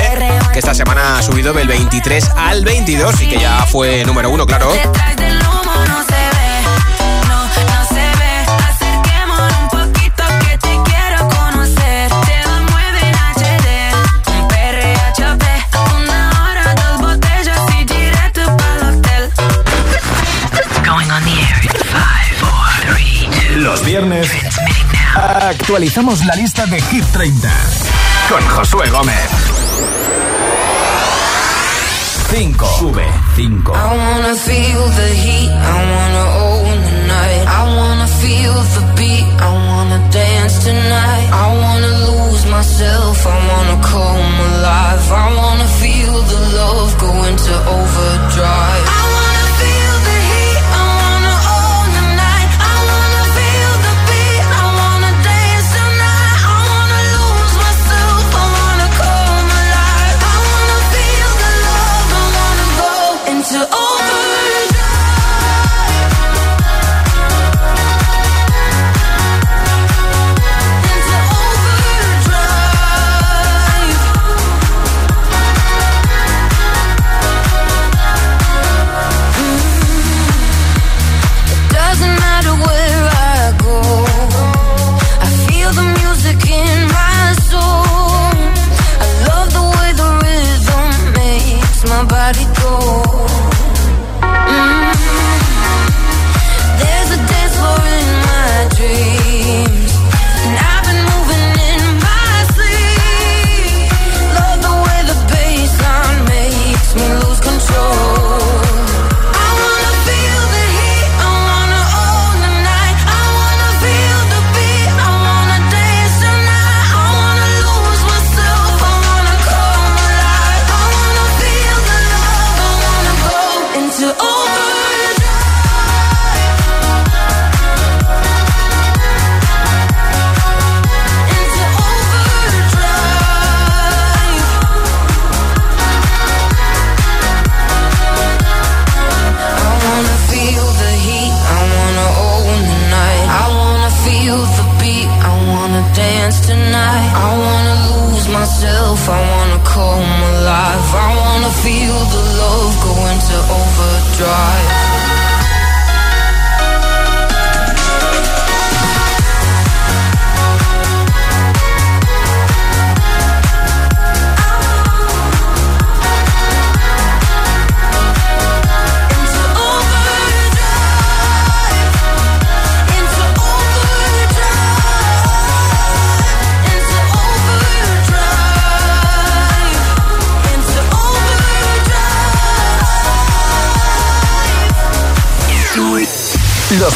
que 0.54 0.58
esta 0.58 0.74
semana 0.74 1.18
ha 1.18 1.22
subido 1.22 1.52
del 1.52 1.68
23 1.68 2.30
al 2.34 2.64
22 2.64 3.20
y 3.20 3.28
que 3.28 3.38
ya 3.38 3.66
fue 3.66 4.06
número 4.06 4.30
1, 4.30 4.46
claro. 4.46 4.72
viernes 24.08 24.30
actualizamos 25.14 26.24
la 26.26 26.34
lista 26.36 26.66
de 26.66 26.80
Hit 26.80 27.04
30 27.12 27.50
con 28.28 28.46
Josué 28.48 28.88
Gómez. 28.90 29.30
5 32.30 32.66
sube 32.78 33.06
5 33.36 33.72
I 33.74 33.96
wanna 33.96 34.34
feel 34.34 34.90
the 34.96 35.08
heat, 35.14 35.50
I 35.50 35.78
wanna 35.92 36.24
own 36.38 36.82
the 36.84 36.96
night. 37.06 37.46
I 37.46 37.76
wanna 37.76 38.06
feel 38.06 38.54
the 38.74 38.82
beat, 38.96 39.26
I 39.40 39.52
wanna 39.68 39.98
dance 40.10 40.64
tonight. 40.64 41.28
I 41.32 41.46
wanna 41.62 41.92
lose 42.06 42.46
myself, 42.46 43.26
I 43.26 43.38
wanna 43.48 43.80
come 43.82 44.34
alive. 44.50 45.12
I 45.12 45.36
wanna 45.36 45.68
feel 45.80 46.22
the 46.22 46.40
love 46.56 46.98
go 46.98 47.24
into 47.24 47.54
overdrive. 47.76 49.15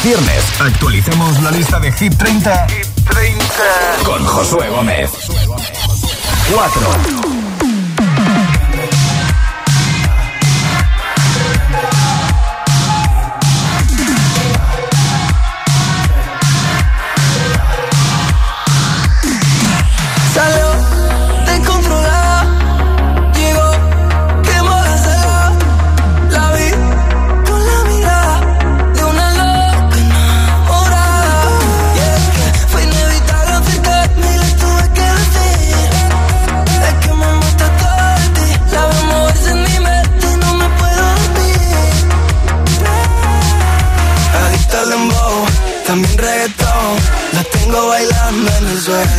viernes 0.03 0.43
actualicemos 0.59 1.41
la 1.41 1.51
lista 1.51 1.79
de 1.79 1.91
Hit 1.91 2.15
30, 2.17 2.67
Hit 2.69 2.87
30. 3.09 3.43
con 4.03 4.25
Josué 4.25 4.69
Gómez. 4.69 5.11
4. 6.53 7.30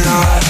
not. 0.01 0.42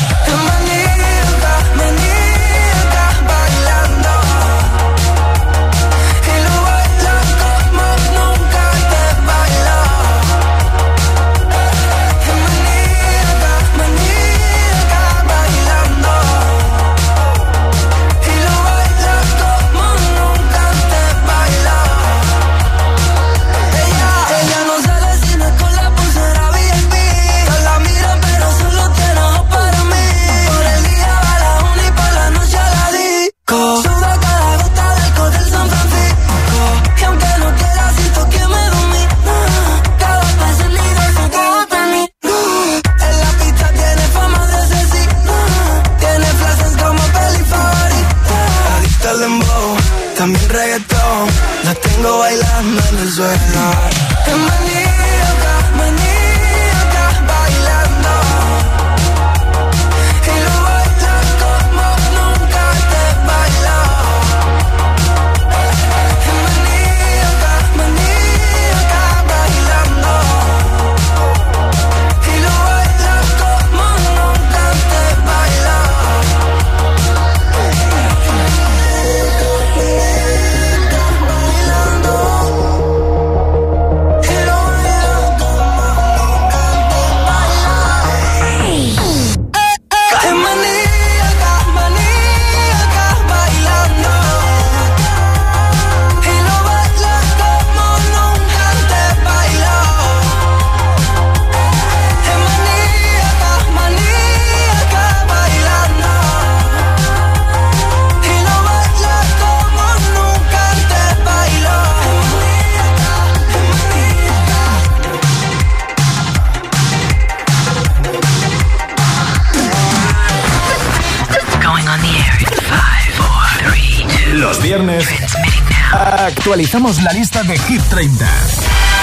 la 126.83 127.13
lista 127.13 127.45
de 127.45 127.57
Hit 127.59 127.81
30 127.91 128.27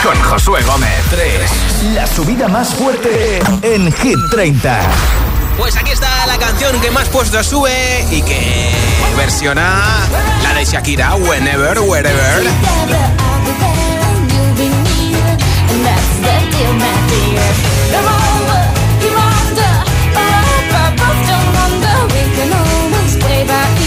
con 0.03 0.21
Josué 0.23 0.61
Gómez. 0.63 1.01
3. 1.11 1.93
La 1.93 2.05
subida 2.05 2.49
más 2.49 2.75
fuerte 2.75 3.39
en 3.61 3.93
Hit 3.93 4.17
30. 4.31 4.81
Pues 5.57 5.77
aquí 5.77 5.91
está 5.91 6.27
la 6.27 6.37
canción 6.37 6.77
que 6.81 6.91
más 6.91 7.07
puestos 7.07 7.47
sube 7.47 8.05
y 8.11 8.21
que 8.21 8.69
versiona 9.15 9.81
la 10.43 10.53
de 10.55 10.65
Shakira, 10.65 11.15
Whenever, 11.15 11.79
Wherever. 11.79 12.43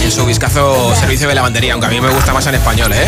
En 0.03 0.11
subiscazo 0.11 0.95
Servicio 0.95 1.27
de 1.27 1.35
Lavandería, 1.35 1.73
aunque 1.73 1.87
a 1.87 1.89
mí 1.91 2.01
me 2.01 2.09
gusta 2.09 2.33
más 2.33 2.47
en 2.47 2.55
español, 2.55 2.91
¿eh? 2.91 3.07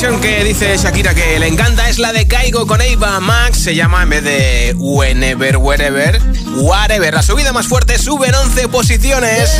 versión 0.00 0.20
que 0.22 0.44
dice 0.44 0.78
Shakira 0.78 1.14
que 1.14 1.38
le 1.38 1.46
encanta 1.46 1.86
es 1.90 1.98
la 1.98 2.10
de 2.12 2.26
Caigo 2.26 2.66
con 2.66 2.80
Eva 2.80 3.20
Max. 3.20 3.58
Se 3.64 3.74
llama 3.74 4.02
en 4.04 4.08
vez 4.08 4.24
de 4.24 4.74
Whenever, 4.78 5.58
Wherever, 5.58 6.18
Whatever. 6.56 7.12
La 7.12 7.22
subida 7.22 7.52
más 7.52 7.66
fuerte 7.66 7.98
suben 7.98 8.34
11 8.34 8.68
posiciones. 8.68 9.50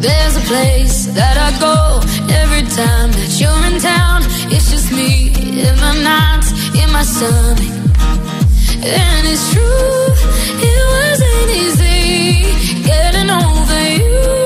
There's 0.00 0.34
a 0.34 0.40
place 0.40 1.12
that 1.12 1.36
I 1.36 1.52
go 1.60 2.00
every 2.32 2.62
time 2.62 3.10
that 3.12 3.38
you're 3.38 3.66
in 3.66 3.78
town. 3.80 4.22
It's 4.50 4.70
just 4.70 4.90
me 4.92 5.30
in 5.60 5.76
my 5.78 5.94
nights, 6.02 6.52
in 6.74 6.90
my 6.90 7.02
stomach. 7.04 7.79
And 8.82 9.26
it's 9.28 9.52
true, 9.52 10.06
it 10.62 10.78
wasn't 10.96 11.50
easy 11.50 12.82
getting 12.82 13.30
over 13.30 13.80
you. 13.98 14.39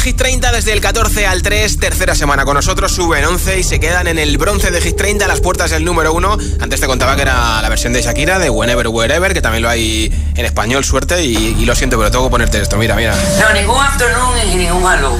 En 0.00 0.04
Hit 0.04 0.16
30 0.16 0.52
desde 0.52 0.72
el 0.72 0.80
14 0.80 1.26
al 1.26 1.42
3, 1.42 1.78
tercera 1.78 2.14
semana 2.14 2.44
con 2.44 2.54
nosotros, 2.54 2.92
suben 2.92 3.24
11 3.24 3.58
y 3.58 3.62
se 3.62 3.80
quedan 3.80 4.06
en 4.06 4.18
el 4.18 4.38
bronce 4.38 4.70
de 4.70 4.80
Hit 4.80 4.96
30 4.96 5.26
a 5.26 5.28
las 5.28 5.40
puertas 5.40 5.70
del 5.70 5.84
número 5.84 6.14
1. 6.14 6.38
Antes 6.60 6.80
te 6.80 6.86
contaba 6.86 7.16
que 7.16 7.22
era 7.22 7.60
la 7.60 7.68
versión 7.68 7.92
de 7.92 8.00
Shakira, 8.00 8.38
de 8.38 8.48
Whenever, 8.48 8.88
Wherever, 8.88 9.34
que 9.34 9.42
también 9.42 9.62
lo 9.62 9.68
hay 9.68 10.10
en 10.34 10.44
español, 10.44 10.84
suerte, 10.84 11.22
y, 11.24 11.36
y 11.58 11.64
lo 11.66 11.74
siento, 11.74 11.98
pero 11.98 12.10
tengo 12.10 12.24
que 12.24 12.30
ponerte 12.30 12.60
esto, 12.60 12.76
mira, 12.76 12.94
mira. 12.94 13.14
No, 13.40 13.52
ningún 13.52 13.76
afternoon 13.76 14.38
y 14.46 14.56
ningún 14.56 14.82
hello. 14.90 15.18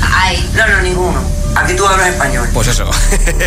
Ay. 0.00 0.50
No, 0.54 0.66
no, 0.66 0.80
ninguno. 0.80 1.20
Aquí 1.54 1.74
tú 1.74 1.86
hablas 1.86 2.08
español. 2.08 2.48
Pues 2.54 2.68
eso. 2.68 2.88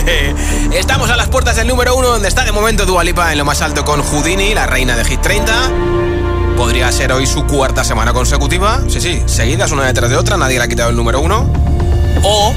Estamos 0.72 1.10
a 1.10 1.16
las 1.16 1.30
puertas 1.30 1.56
del 1.56 1.68
número 1.68 1.96
1, 1.96 2.08
donde 2.08 2.28
está 2.28 2.44
de 2.44 2.52
momento 2.52 2.86
Dualipa 2.86 3.32
en 3.32 3.38
lo 3.40 3.46
más 3.46 3.62
alto 3.62 3.84
con 3.86 4.04
Houdini, 4.04 4.54
la 4.54 4.68
reina 4.68 4.96
de 4.96 5.06
Hit 5.06 5.22
30. 5.22 6.15
Podría 6.58 6.92
ser 6.92 7.12
hoy 7.12 7.28
su 7.28 7.46
cuarta 7.46 7.84
semana 7.84 8.14
consecutiva. 8.14 8.82
Sí, 8.88 9.02
sí, 9.02 9.22
seguidas 9.26 9.72
una 9.72 9.86
detrás 9.86 10.10
de 10.10 10.16
otra, 10.16 10.38
nadie 10.38 10.58
le 10.58 10.64
ha 10.64 10.68
quitado 10.68 10.90
el 10.90 10.96
número 10.96 11.20
uno. 11.20 11.52
O 12.24 12.54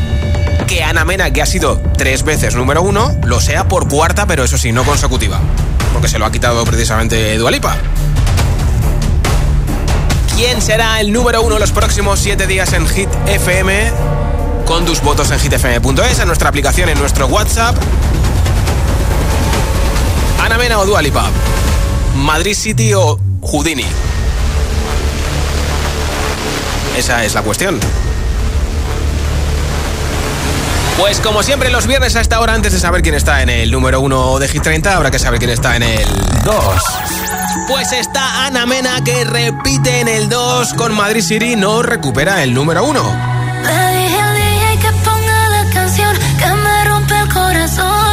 que 0.67 0.85
Ana 0.85 1.05
Mena, 1.05 1.33
que 1.33 1.43
ha 1.43 1.47
sido 1.47 1.81
tres 1.97 2.23
veces 2.23 2.55
número 2.55 2.83
uno, 2.83 3.17
lo 3.25 3.41
sea 3.41 3.67
por 3.67 3.89
cuarta, 3.89 4.27
pero 4.27 4.45
eso 4.45 4.57
sí, 4.57 4.71
no 4.71 4.85
consecutiva. 4.85 5.41
Porque 5.93 6.09
se 6.09 6.19
lo 6.19 6.27
ha 6.27 6.31
quitado 6.31 6.65
precisamente 6.65 7.37
Dualipa. 7.39 7.77
¿Quién 10.37 10.63
será 10.63 11.01
el 11.01 11.13
número 11.13 11.43
uno 11.43 11.59
los 11.59 11.73
próximos 11.73 12.21
siete 12.21 12.47
días 12.47 12.73
en 12.73 12.87
Hit 12.87 13.09
FM? 13.27 13.91
Con 14.65 14.85
tus 14.85 15.03
votos 15.03 15.31
en 15.33 15.41
hitfm.es, 15.41 16.19
en 16.21 16.27
nuestra 16.27 16.49
aplicación, 16.49 16.89
en 16.89 16.99
nuestro 16.99 17.27
WhatsApp. 17.27 17.77
Ana 20.41 20.57
Mena 20.57 20.79
o 20.79 20.87
Dualipa. 20.87 21.29
Madrid 22.15 22.55
City 22.55 22.95
o 22.95 23.19
Houdini. 23.49 23.87
Esa 26.97 27.25
es 27.25 27.35
la 27.35 27.43
cuestión. 27.43 27.81
Pues 30.99 31.21
como 31.21 31.43
siempre 31.43 31.71
los 31.71 31.87
viernes 31.87 32.17
a 32.17 32.21
esta 32.21 32.41
hora, 32.41 32.55
antes 32.55 32.73
de 32.73 32.79
saber 32.79 33.03
quién 33.03 33.15
está 33.15 33.41
en 33.41 33.49
el 33.49 33.71
número 33.71 34.01
uno 34.01 34.39
de 34.39 34.49
Hit 34.49 34.63
30, 34.63 34.97
habrá 34.97 35.11
que 35.11 35.19
saber 35.19 35.39
quién 35.39 35.53
está 35.53 35.77
en 35.77 35.85
el 35.85 36.09
2. 36.45 36.83
Pues 37.69 37.93
está 37.93 38.47
Ana 38.47 38.67
Mena 38.67 39.03
que 39.03 39.25
repite 39.25 40.01
en 40.01 40.09
el 40.09 40.29
2 40.29 40.75
con 40.75 40.95
Madrid 40.95 41.23
City, 41.23 41.57
no 41.57 41.83
recupera 41.83 42.43
el 42.43 42.53
número 42.53 42.85
1. 42.85 43.01
Le 43.63 43.99
dije 43.99 44.21
al 44.21 44.35
DJ 44.35 44.79
que 44.81 44.93
ponga 45.09 45.49
la 45.49 45.71
canción 45.73 46.17
que 46.39 46.47
me 46.47 46.85
rompe 46.85 47.19
el 47.19 47.29
corazón, 47.33 48.08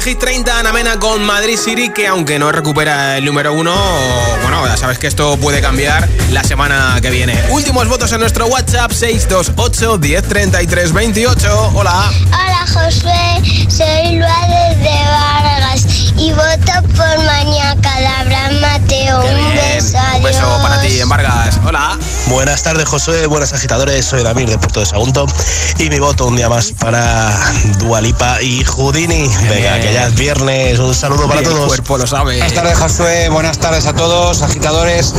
de 0.00 0.10
Hit 0.10 0.18
30, 0.18 0.58
Ana 0.58 0.72
Mena 0.72 0.98
con 0.98 1.22
Madrid 1.24 1.56
City, 1.56 1.90
que 1.90 2.06
aunque 2.06 2.38
no 2.38 2.52
recupera 2.52 3.16
el 3.16 3.24
número 3.24 3.52
1, 3.52 3.74
bueno, 4.42 4.66
ya 4.66 4.76
sabes 4.76 4.98
que 4.98 5.06
esto 5.06 5.36
puede 5.38 5.60
cambiar 5.60 6.08
la 6.30 6.44
semana 6.44 6.98
que 7.02 7.10
viene. 7.10 7.38
Últimos 7.50 7.88
votos 7.88 8.12
en 8.12 8.20
nuestro 8.20 8.46
WhatsApp 8.46 8.92
628 8.92 9.98
1033 9.98 10.92
28. 10.92 11.72
Hola. 11.74 12.10
Hola 12.28 12.66
Josué, 12.66 13.68
soy 13.68 14.16
Lua 14.16 14.40
desde 14.48 14.90
Vargas 15.10 15.89
y 16.20 16.32
voto 16.32 16.72
por 16.96 17.24
Mañaca, 17.24 17.90
Abraham 18.20 18.60
Mateo. 18.60 19.20
Un 19.20 19.54
beso, 19.54 19.96
Un 20.16 20.22
beso 20.22 20.40
adiós. 20.44 20.60
para 20.62 20.80
ti 20.82 21.00
en 21.00 21.08
Vargas. 21.08 21.58
Hola. 21.66 21.98
Buenas 22.26 22.62
tardes, 22.62 22.86
Josué. 22.86 23.26
Buenas 23.26 23.54
agitadores. 23.54 24.04
Soy 24.04 24.22
David 24.22 24.50
de 24.50 24.58
Puerto 24.58 24.80
de 24.80 24.86
Sagunto. 24.86 25.26
Y 25.78 25.88
mi 25.88 25.98
voto 25.98 26.26
un 26.26 26.36
día 26.36 26.48
más 26.50 26.72
para 26.78 27.32
Dualipa 27.78 28.40
y 28.42 28.62
Houdini. 28.64 29.28
Venga, 29.48 29.80
que 29.80 29.94
ya 29.94 30.08
es 30.08 30.14
viernes. 30.14 30.78
Un 30.78 30.94
saludo 30.94 31.26
para 31.26 31.40
Y 31.40 31.44
el 31.44 31.50
todos. 31.50 31.66
cuerpo 31.68 31.96
lo 31.96 32.06
sabe. 32.06 32.36
Buenas 32.36 32.52
tardes, 32.52 32.78
Josué. 32.78 33.28
Buenas 33.30 33.58
tardes 33.58 33.86
a 33.86 33.94
todos, 33.94 34.42
agitadores. 34.42 35.14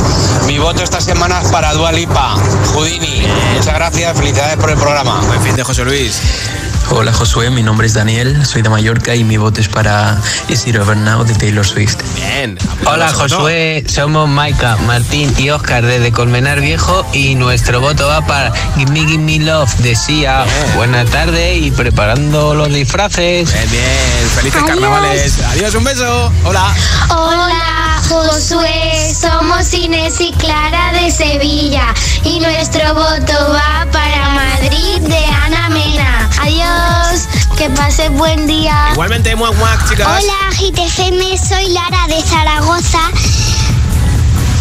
Mi 0.46 0.58
voto 0.58 0.84
esta 0.84 1.00
semana 1.00 1.40
es 1.42 1.48
para 1.50 1.72
Dua 1.74 1.90
Lipa, 1.90 2.36
Houdini. 2.74 3.26
Muchas 3.56 3.74
gracias, 3.74 4.16
felicidades 4.16 4.56
por 4.56 4.70
el 4.70 4.76
programa. 4.76 5.20
Buen 5.26 5.42
fin 5.42 5.56
de 5.56 5.64
José 5.64 5.84
Luis. 5.84 6.20
Hola 6.94 7.10
Josué, 7.10 7.48
mi 7.48 7.62
nombre 7.62 7.86
es 7.86 7.94
Daniel, 7.94 8.44
soy 8.44 8.60
de 8.60 8.68
Mallorca 8.68 9.14
y 9.14 9.24
mi 9.24 9.38
voto 9.38 9.62
es 9.62 9.68
para 9.68 10.20
Is 10.48 10.66
It 10.66 10.76
Over 10.76 10.94
Now 10.94 11.24
de 11.24 11.34
Taylor 11.34 11.66
Swift. 11.66 11.96
Bien. 12.16 12.58
Hola 12.84 13.10
Josué, 13.10 13.82
somos 13.88 14.28
Maika, 14.28 14.76
Martín 14.86 15.34
y 15.38 15.48
Oscar 15.48 15.86
desde 15.86 16.12
Colmenar 16.12 16.60
Viejo 16.60 17.06
y 17.14 17.34
nuestro 17.34 17.80
voto 17.80 18.06
va 18.06 18.20
para 18.26 18.52
Give 18.76 18.90
Me 18.92 19.06
Give 19.06 19.22
Me 19.22 19.38
Love 19.38 19.74
de 19.78 19.96
Sia. 19.96 20.44
Buenas 20.76 21.08
tardes 21.08 21.62
y 21.62 21.70
preparando 21.70 22.54
los 22.54 22.68
disfraces. 22.68 23.50
Bien, 23.50 23.70
bien. 23.70 24.30
Felices 24.34 24.62
Adiós. 24.62 24.70
carnavales. 24.70 25.40
Adiós, 25.44 25.74
un 25.74 25.84
beso. 25.84 26.32
Hola. 26.44 26.74
Hola 27.08 28.01
Josué, 28.12 29.14
somos 29.18 29.72
Inés 29.72 30.20
y 30.20 30.32
Clara 30.32 30.92
de 30.92 31.10
Sevilla 31.10 31.94
y 32.22 32.40
nuestro 32.40 32.94
voto 32.94 33.32
va 33.54 33.86
para 33.90 34.28
Madrid 34.28 35.00
de 35.00 35.24
Ana 35.26 35.70
Mena. 35.70 36.28
Adiós, 36.42 37.26
que 37.56 37.70
pases 37.70 38.10
buen 38.12 38.46
día. 38.46 38.90
Igualmente, 38.92 39.34
muac, 39.34 39.54
muac, 39.54 39.88
chicas. 39.88 40.06
Hola 40.06 40.50
GTFM, 40.58 41.38
soy 41.38 41.68
Lara 41.68 42.06
de 42.08 42.20
Zaragoza 42.20 43.00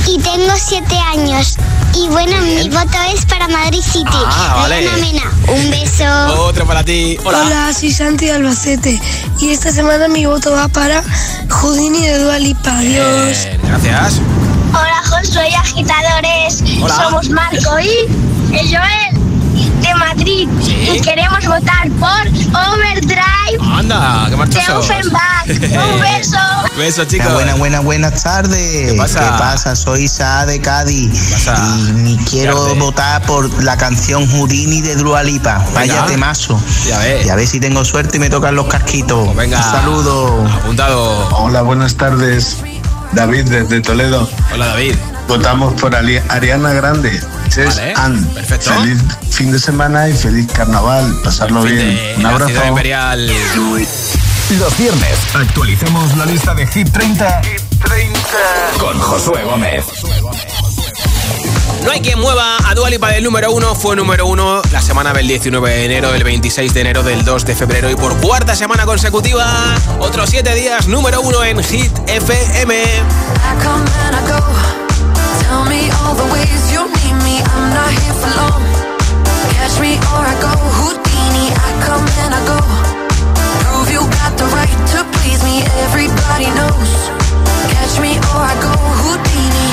y 0.07 0.19
tengo 0.19 0.53
siete 0.57 0.95
años. 0.97 1.57
Y 1.93 2.07
bueno, 2.07 2.41
mi 2.41 2.69
voto 2.69 2.97
es 3.13 3.25
para 3.25 3.47
Madrid 3.47 3.81
City. 3.81 4.05
Ah, 4.13 4.55
vale. 4.61 4.87
Ana 4.87 4.97
Mena. 4.97 5.23
Un 5.47 5.69
beso. 5.69 6.43
Otro 6.45 6.65
para 6.65 6.83
ti. 6.83 7.17
Hola. 7.23 7.43
Hola, 7.45 7.73
soy 7.73 7.91
Santi 7.91 8.25
de 8.25 8.33
Albacete 8.33 8.99
y 9.39 9.49
esta 9.49 9.71
semana 9.71 10.07
mi 10.07 10.25
voto 10.25 10.51
va 10.51 10.67
para 10.67 11.03
Houdini 11.49 12.07
de 12.07 12.19
Dua 12.19 12.39
Lipa. 12.39 12.77
Adiós. 12.77 13.37
Bien, 13.43 13.61
gracias. 13.63 14.21
Hola 14.69 15.01
Josué 15.03 15.49
y 15.49 15.53
agitadores. 15.53 16.63
Hola. 16.81 16.95
Somos 16.95 17.29
Marco 17.29 17.79
y 17.79 18.55
el 18.55 18.67
Joel 18.69 19.10
de 20.15 20.47
y 20.93 21.01
queremos 21.01 21.45
votar 21.45 21.89
por 21.99 22.27
Overdrive 22.73 23.21
Anda, 23.73 24.23
qué 24.25 24.31
de 24.31 24.37
marchosos. 24.37 24.89
Offenbach. 24.89 25.47
Un 25.47 26.01
beso. 26.01 26.37
Beso, 26.77 27.05
chicos. 27.05 27.33
Buenas, 27.33 27.57
buenas, 27.57 27.83
buenas 27.83 28.23
tardes. 28.23 28.91
¿Qué 28.91 28.97
pasa? 28.97 29.75
Soy 29.75 30.07
Sa 30.07 30.45
de 30.45 30.59
Cádiz. 30.59 31.31
pasa? 31.31 31.55
Y 31.77 31.91
ni 31.93 32.17
quiero 32.17 32.75
votar 32.75 33.21
por 33.23 33.63
la 33.63 33.77
canción 33.77 34.27
Houdini 34.27 34.81
de 34.81 34.95
Dua 34.95 35.23
Lipa. 35.23 35.65
Vaya 35.73 36.05
temazo. 36.05 36.59
Ya 36.87 36.99
ves. 36.99 37.25
Y 37.25 37.29
a 37.29 37.35
ver 37.35 37.47
si 37.47 37.59
tengo 37.59 37.83
suerte 37.85 38.17
y 38.17 38.19
me 38.19 38.29
tocan 38.29 38.55
los 38.55 38.67
casquitos. 38.67 39.25
Pues 39.25 39.37
venga. 39.37 39.57
Un 39.57 39.63
saludo. 39.63 40.45
Apuntado. 40.47 41.29
Hola, 41.37 41.61
buenas 41.61 41.95
tardes. 41.95 42.57
David 43.13 43.45
desde 43.49 43.81
Toledo. 43.81 44.29
Hola, 44.53 44.67
David. 44.67 44.95
Votamos 45.27 45.73
por 45.79 45.95
Ariana 45.95 46.73
Grande. 46.73 47.21
Chess 47.53 47.81
Vale, 47.97 48.21
perfecto. 48.33 48.71
Feliz 48.73 49.01
fin 49.29 49.51
de 49.51 49.59
semana 49.59 50.07
y 50.07 50.13
feliz 50.13 50.47
carnaval. 50.51 51.13
Pasarlo 51.23 51.61
bien. 51.63 51.77
de 51.77 52.13
Un 52.17 52.23
la 52.23 52.29
abrazo. 52.29 52.49
ciudad 52.51 52.67
imperial. 52.67 53.27
Los 54.57 54.77
viernes 54.77 55.17
actualicemos 55.33 56.15
la 56.17 56.25
lista 56.25 56.53
de 56.53 56.65
Hit 56.67 56.89
30, 56.91 57.41
con 58.79 58.97
Josué 58.99 59.43
Gómez. 59.43 59.85
No 61.83 61.91
hay 61.91 61.99
quien 62.01 62.19
mueva 62.19 62.57
a 62.69 62.75
Dualipa 62.75 63.09
del 63.09 63.23
número 63.23 63.51
1. 63.51 63.75
Fue 63.75 63.95
número 63.95 64.27
1 64.27 64.61
la 64.71 64.81
semana 64.81 65.11
del 65.13 65.27
19 65.27 65.69
de 65.69 65.85
enero, 65.85 66.11
del 66.11 66.23
26 66.23 66.73
de 66.73 66.81
enero, 66.81 67.03
del 67.03 67.25
2 67.25 67.45
de 67.45 67.55
febrero 67.55 67.89
y 67.89 67.95
por 67.95 68.15
cuarta 68.21 68.55
semana 68.55 68.85
consecutiva, 68.85 69.45
otros 69.99 70.29
7 70.29 70.53
días, 70.55 70.87
número 70.87 71.21
1 71.21 71.43
en 71.45 71.63
Hit 71.63 71.91
FM. 72.07 72.75
I 72.75 73.63
come 73.63 73.89
and 74.05 74.15
I 74.15 74.31
go. 74.31 74.90
Tell 75.51 75.65
me 75.65 75.91
all 75.99 76.15
the 76.15 76.23
ways 76.31 76.63
you 76.71 76.79
need 76.87 77.17
me. 77.27 77.35
I'm 77.43 77.67
not 77.75 77.91
here 77.91 78.15
for 78.23 78.31
long. 78.39 78.63
Catch 79.51 79.75
me 79.83 79.99
or 79.99 80.23
I 80.23 80.35
go 80.39 80.53
Houdini. 80.79 81.47
I 81.51 81.69
come 81.83 82.05
and 82.23 82.31
I 82.39 82.41
go. 82.47 82.59
Prove 83.59 83.89
you 83.91 83.99
got 84.15 84.31
the 84.39 84.47
right 84.55 84.77
to 84.95 84.99
please 85.11 85.43
me. 85.43 85.59
Everybody 85.83 86.47
knows. 86.55 86.91
Catch 87.67 87.99
me 87.99 88.15
or 88.31 88.41
I 88.47 88.55
go 88.63 88.71
Houdini. 89.03 89.67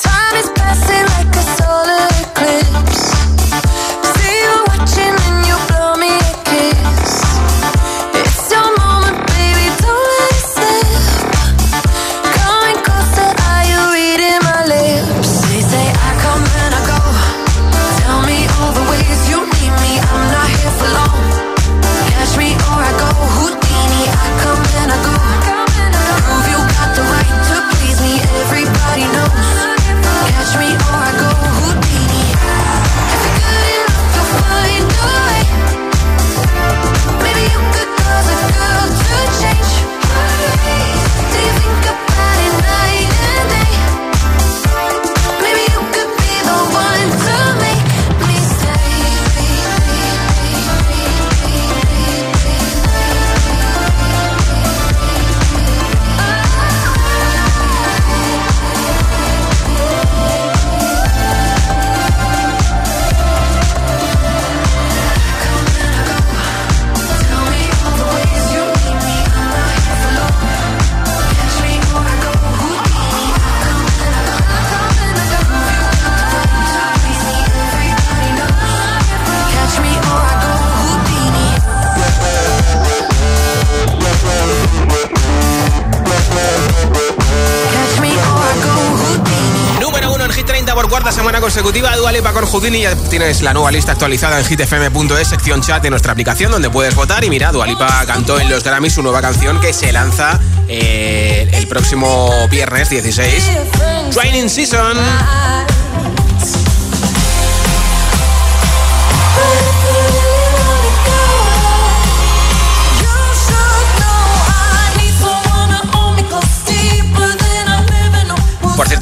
Time 0.00 0.34
is 0.40 0.48
passing 0.56 1.04
like 1.12 1.32
a 1.36 1.44
solar 1.60 2.08
eclipse. 2.24 3.12
See 4.16 4.36
you 4.48 4.56
watching 4.72 5.17
con 92.40 92.46
Houdini. 92.48 92.82
Ya 92.82 92.94
tienes 92.94 93.42
la 93.42 93.52
nueva 93.52 93.70
lista 93.70 93.92
actualizada 93.92 94.38
en 94.38 94.44
hitfm.es, 94.44 95.28
sección 95.28 95.60
chat 95.60 95.82
de 95.82 95.90
nuestra 95.90 96.12
aplicación 96.12 96.52
donde 96.52 96.70
puedes 96.70 96.94
votar. 96.94 97.24
Y 97.24 97.30
mira, 97.30 97.50
Dualipa 97.50 98.04
cantó 98.06 98.38
en 98.38 98.48
los 98.48 98.62
Grammys 98.62 98.94
su 98.94 99.02
nueva 99.02 99.20
canción 99.20 99.60
que 99.60 99.72
se 99.72 99.92
lanza 99.92 100.38
eh, 100.68 101.48
el 101.52 101.66
próximo 101.66 102.30
viernes 102.48 102.90
16. 102.90 103.50
Training 104.12 104.48
Season. 104.48 104.96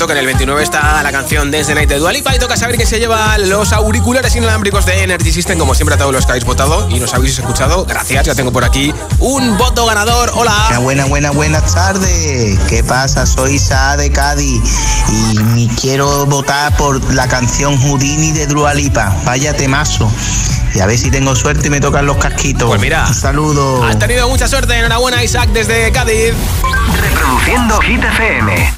Que 0.06 0.12
en 0.12 0.18
el 0.18 0.26
29 0.26 0.62
está 0.62 1.02
la 1.02 1.10
canción 1.10 1.50
Dance 1.50 1.66
the 1.66 1.74
Night 1.74 1.88
de 1.88 1.98
Dualipa 1.98 2.32
y 2.32 2.38
toca 2.38 2.56
saber 2.56 2.76
que 2.76 2.86
se 2.86 3.00
lleva 3.00 3.38
los 3.38 3.72
auriculares 3.72 4.36
inalámbricos 4.36 4.86
de 4.86 5.02
Energy 5.02 5.32
System, 5.32 5.58
como 5.58 5.74
siempre 5.74 5.96
a 5.96 5.98
todos 5.98 6.12
los 6.12 6.24
que 6.24 6.32
habéis 6.32 6.44
votado 6.44 6.88
y 6.88 7.00
nos 7.00 7.12
habéis 7.12 7.36
escuchado. 7.38 7.84
Gracias, 7.86 8.24
ya 8.24 8.34
tengo 8.36 8.52
por 8.52 8.64
aquí 8.64 8.94
un 9.18 9.58
voto 9.58 9.84
ganador. 9.84 10.30
Hola. 10.34 10.78
Buena, 10.80 11.06
buena, 11.06 11.32
buenas 11.32 11.74
tardes. 11.74 12.56
¿Qué 12.68 12.84
pasa? 12.84 13.26
Soy 13.26 13.58
Sa 13.58 13.96
de 13.96 14.12
Cádiz 14.12 14.62
y 15.08 15.38
me 15.40 15.66
quiero 15.74 16.24
votar 16.26 16.76
por 16.76 17.02
la 17.12 17.26
canción 17.26 17.76
Houdini 17.76 18.30
de 18.30 18.46
Dualipa. 18.46 19.12
Vaya 19.24 19.56
temazo. 19.56 20.08
Y 20.72 20.80
a 20.80 20.86
ver 20.86 20.98
si 20.98 21.10
tengo 21.10 21.34
suerte 21.34 21.66
y 21.66 21.70
me 21.70 21.80
tocan 21.80 22.06
los 22.06 22.18
casquitos. 22.18 22.68
Pues 22.68 22.80
mira. 22.80 23.06
Un 23.08 23.14
saludo. 23.14 23.82
Has 23.82 23.98
tenido 23.98 24.28
mucha 24.28 24.46
suerte. 24.46 24.78
Enhorabuena, 24.78 25.24
Isaac, 25.24 25.48
desde 25.52 25.90
Cádiz. 25.90 26.34
Reproduciendo 27.00 27.80
Hit 27.80 28.04
FM. 28.04 28.76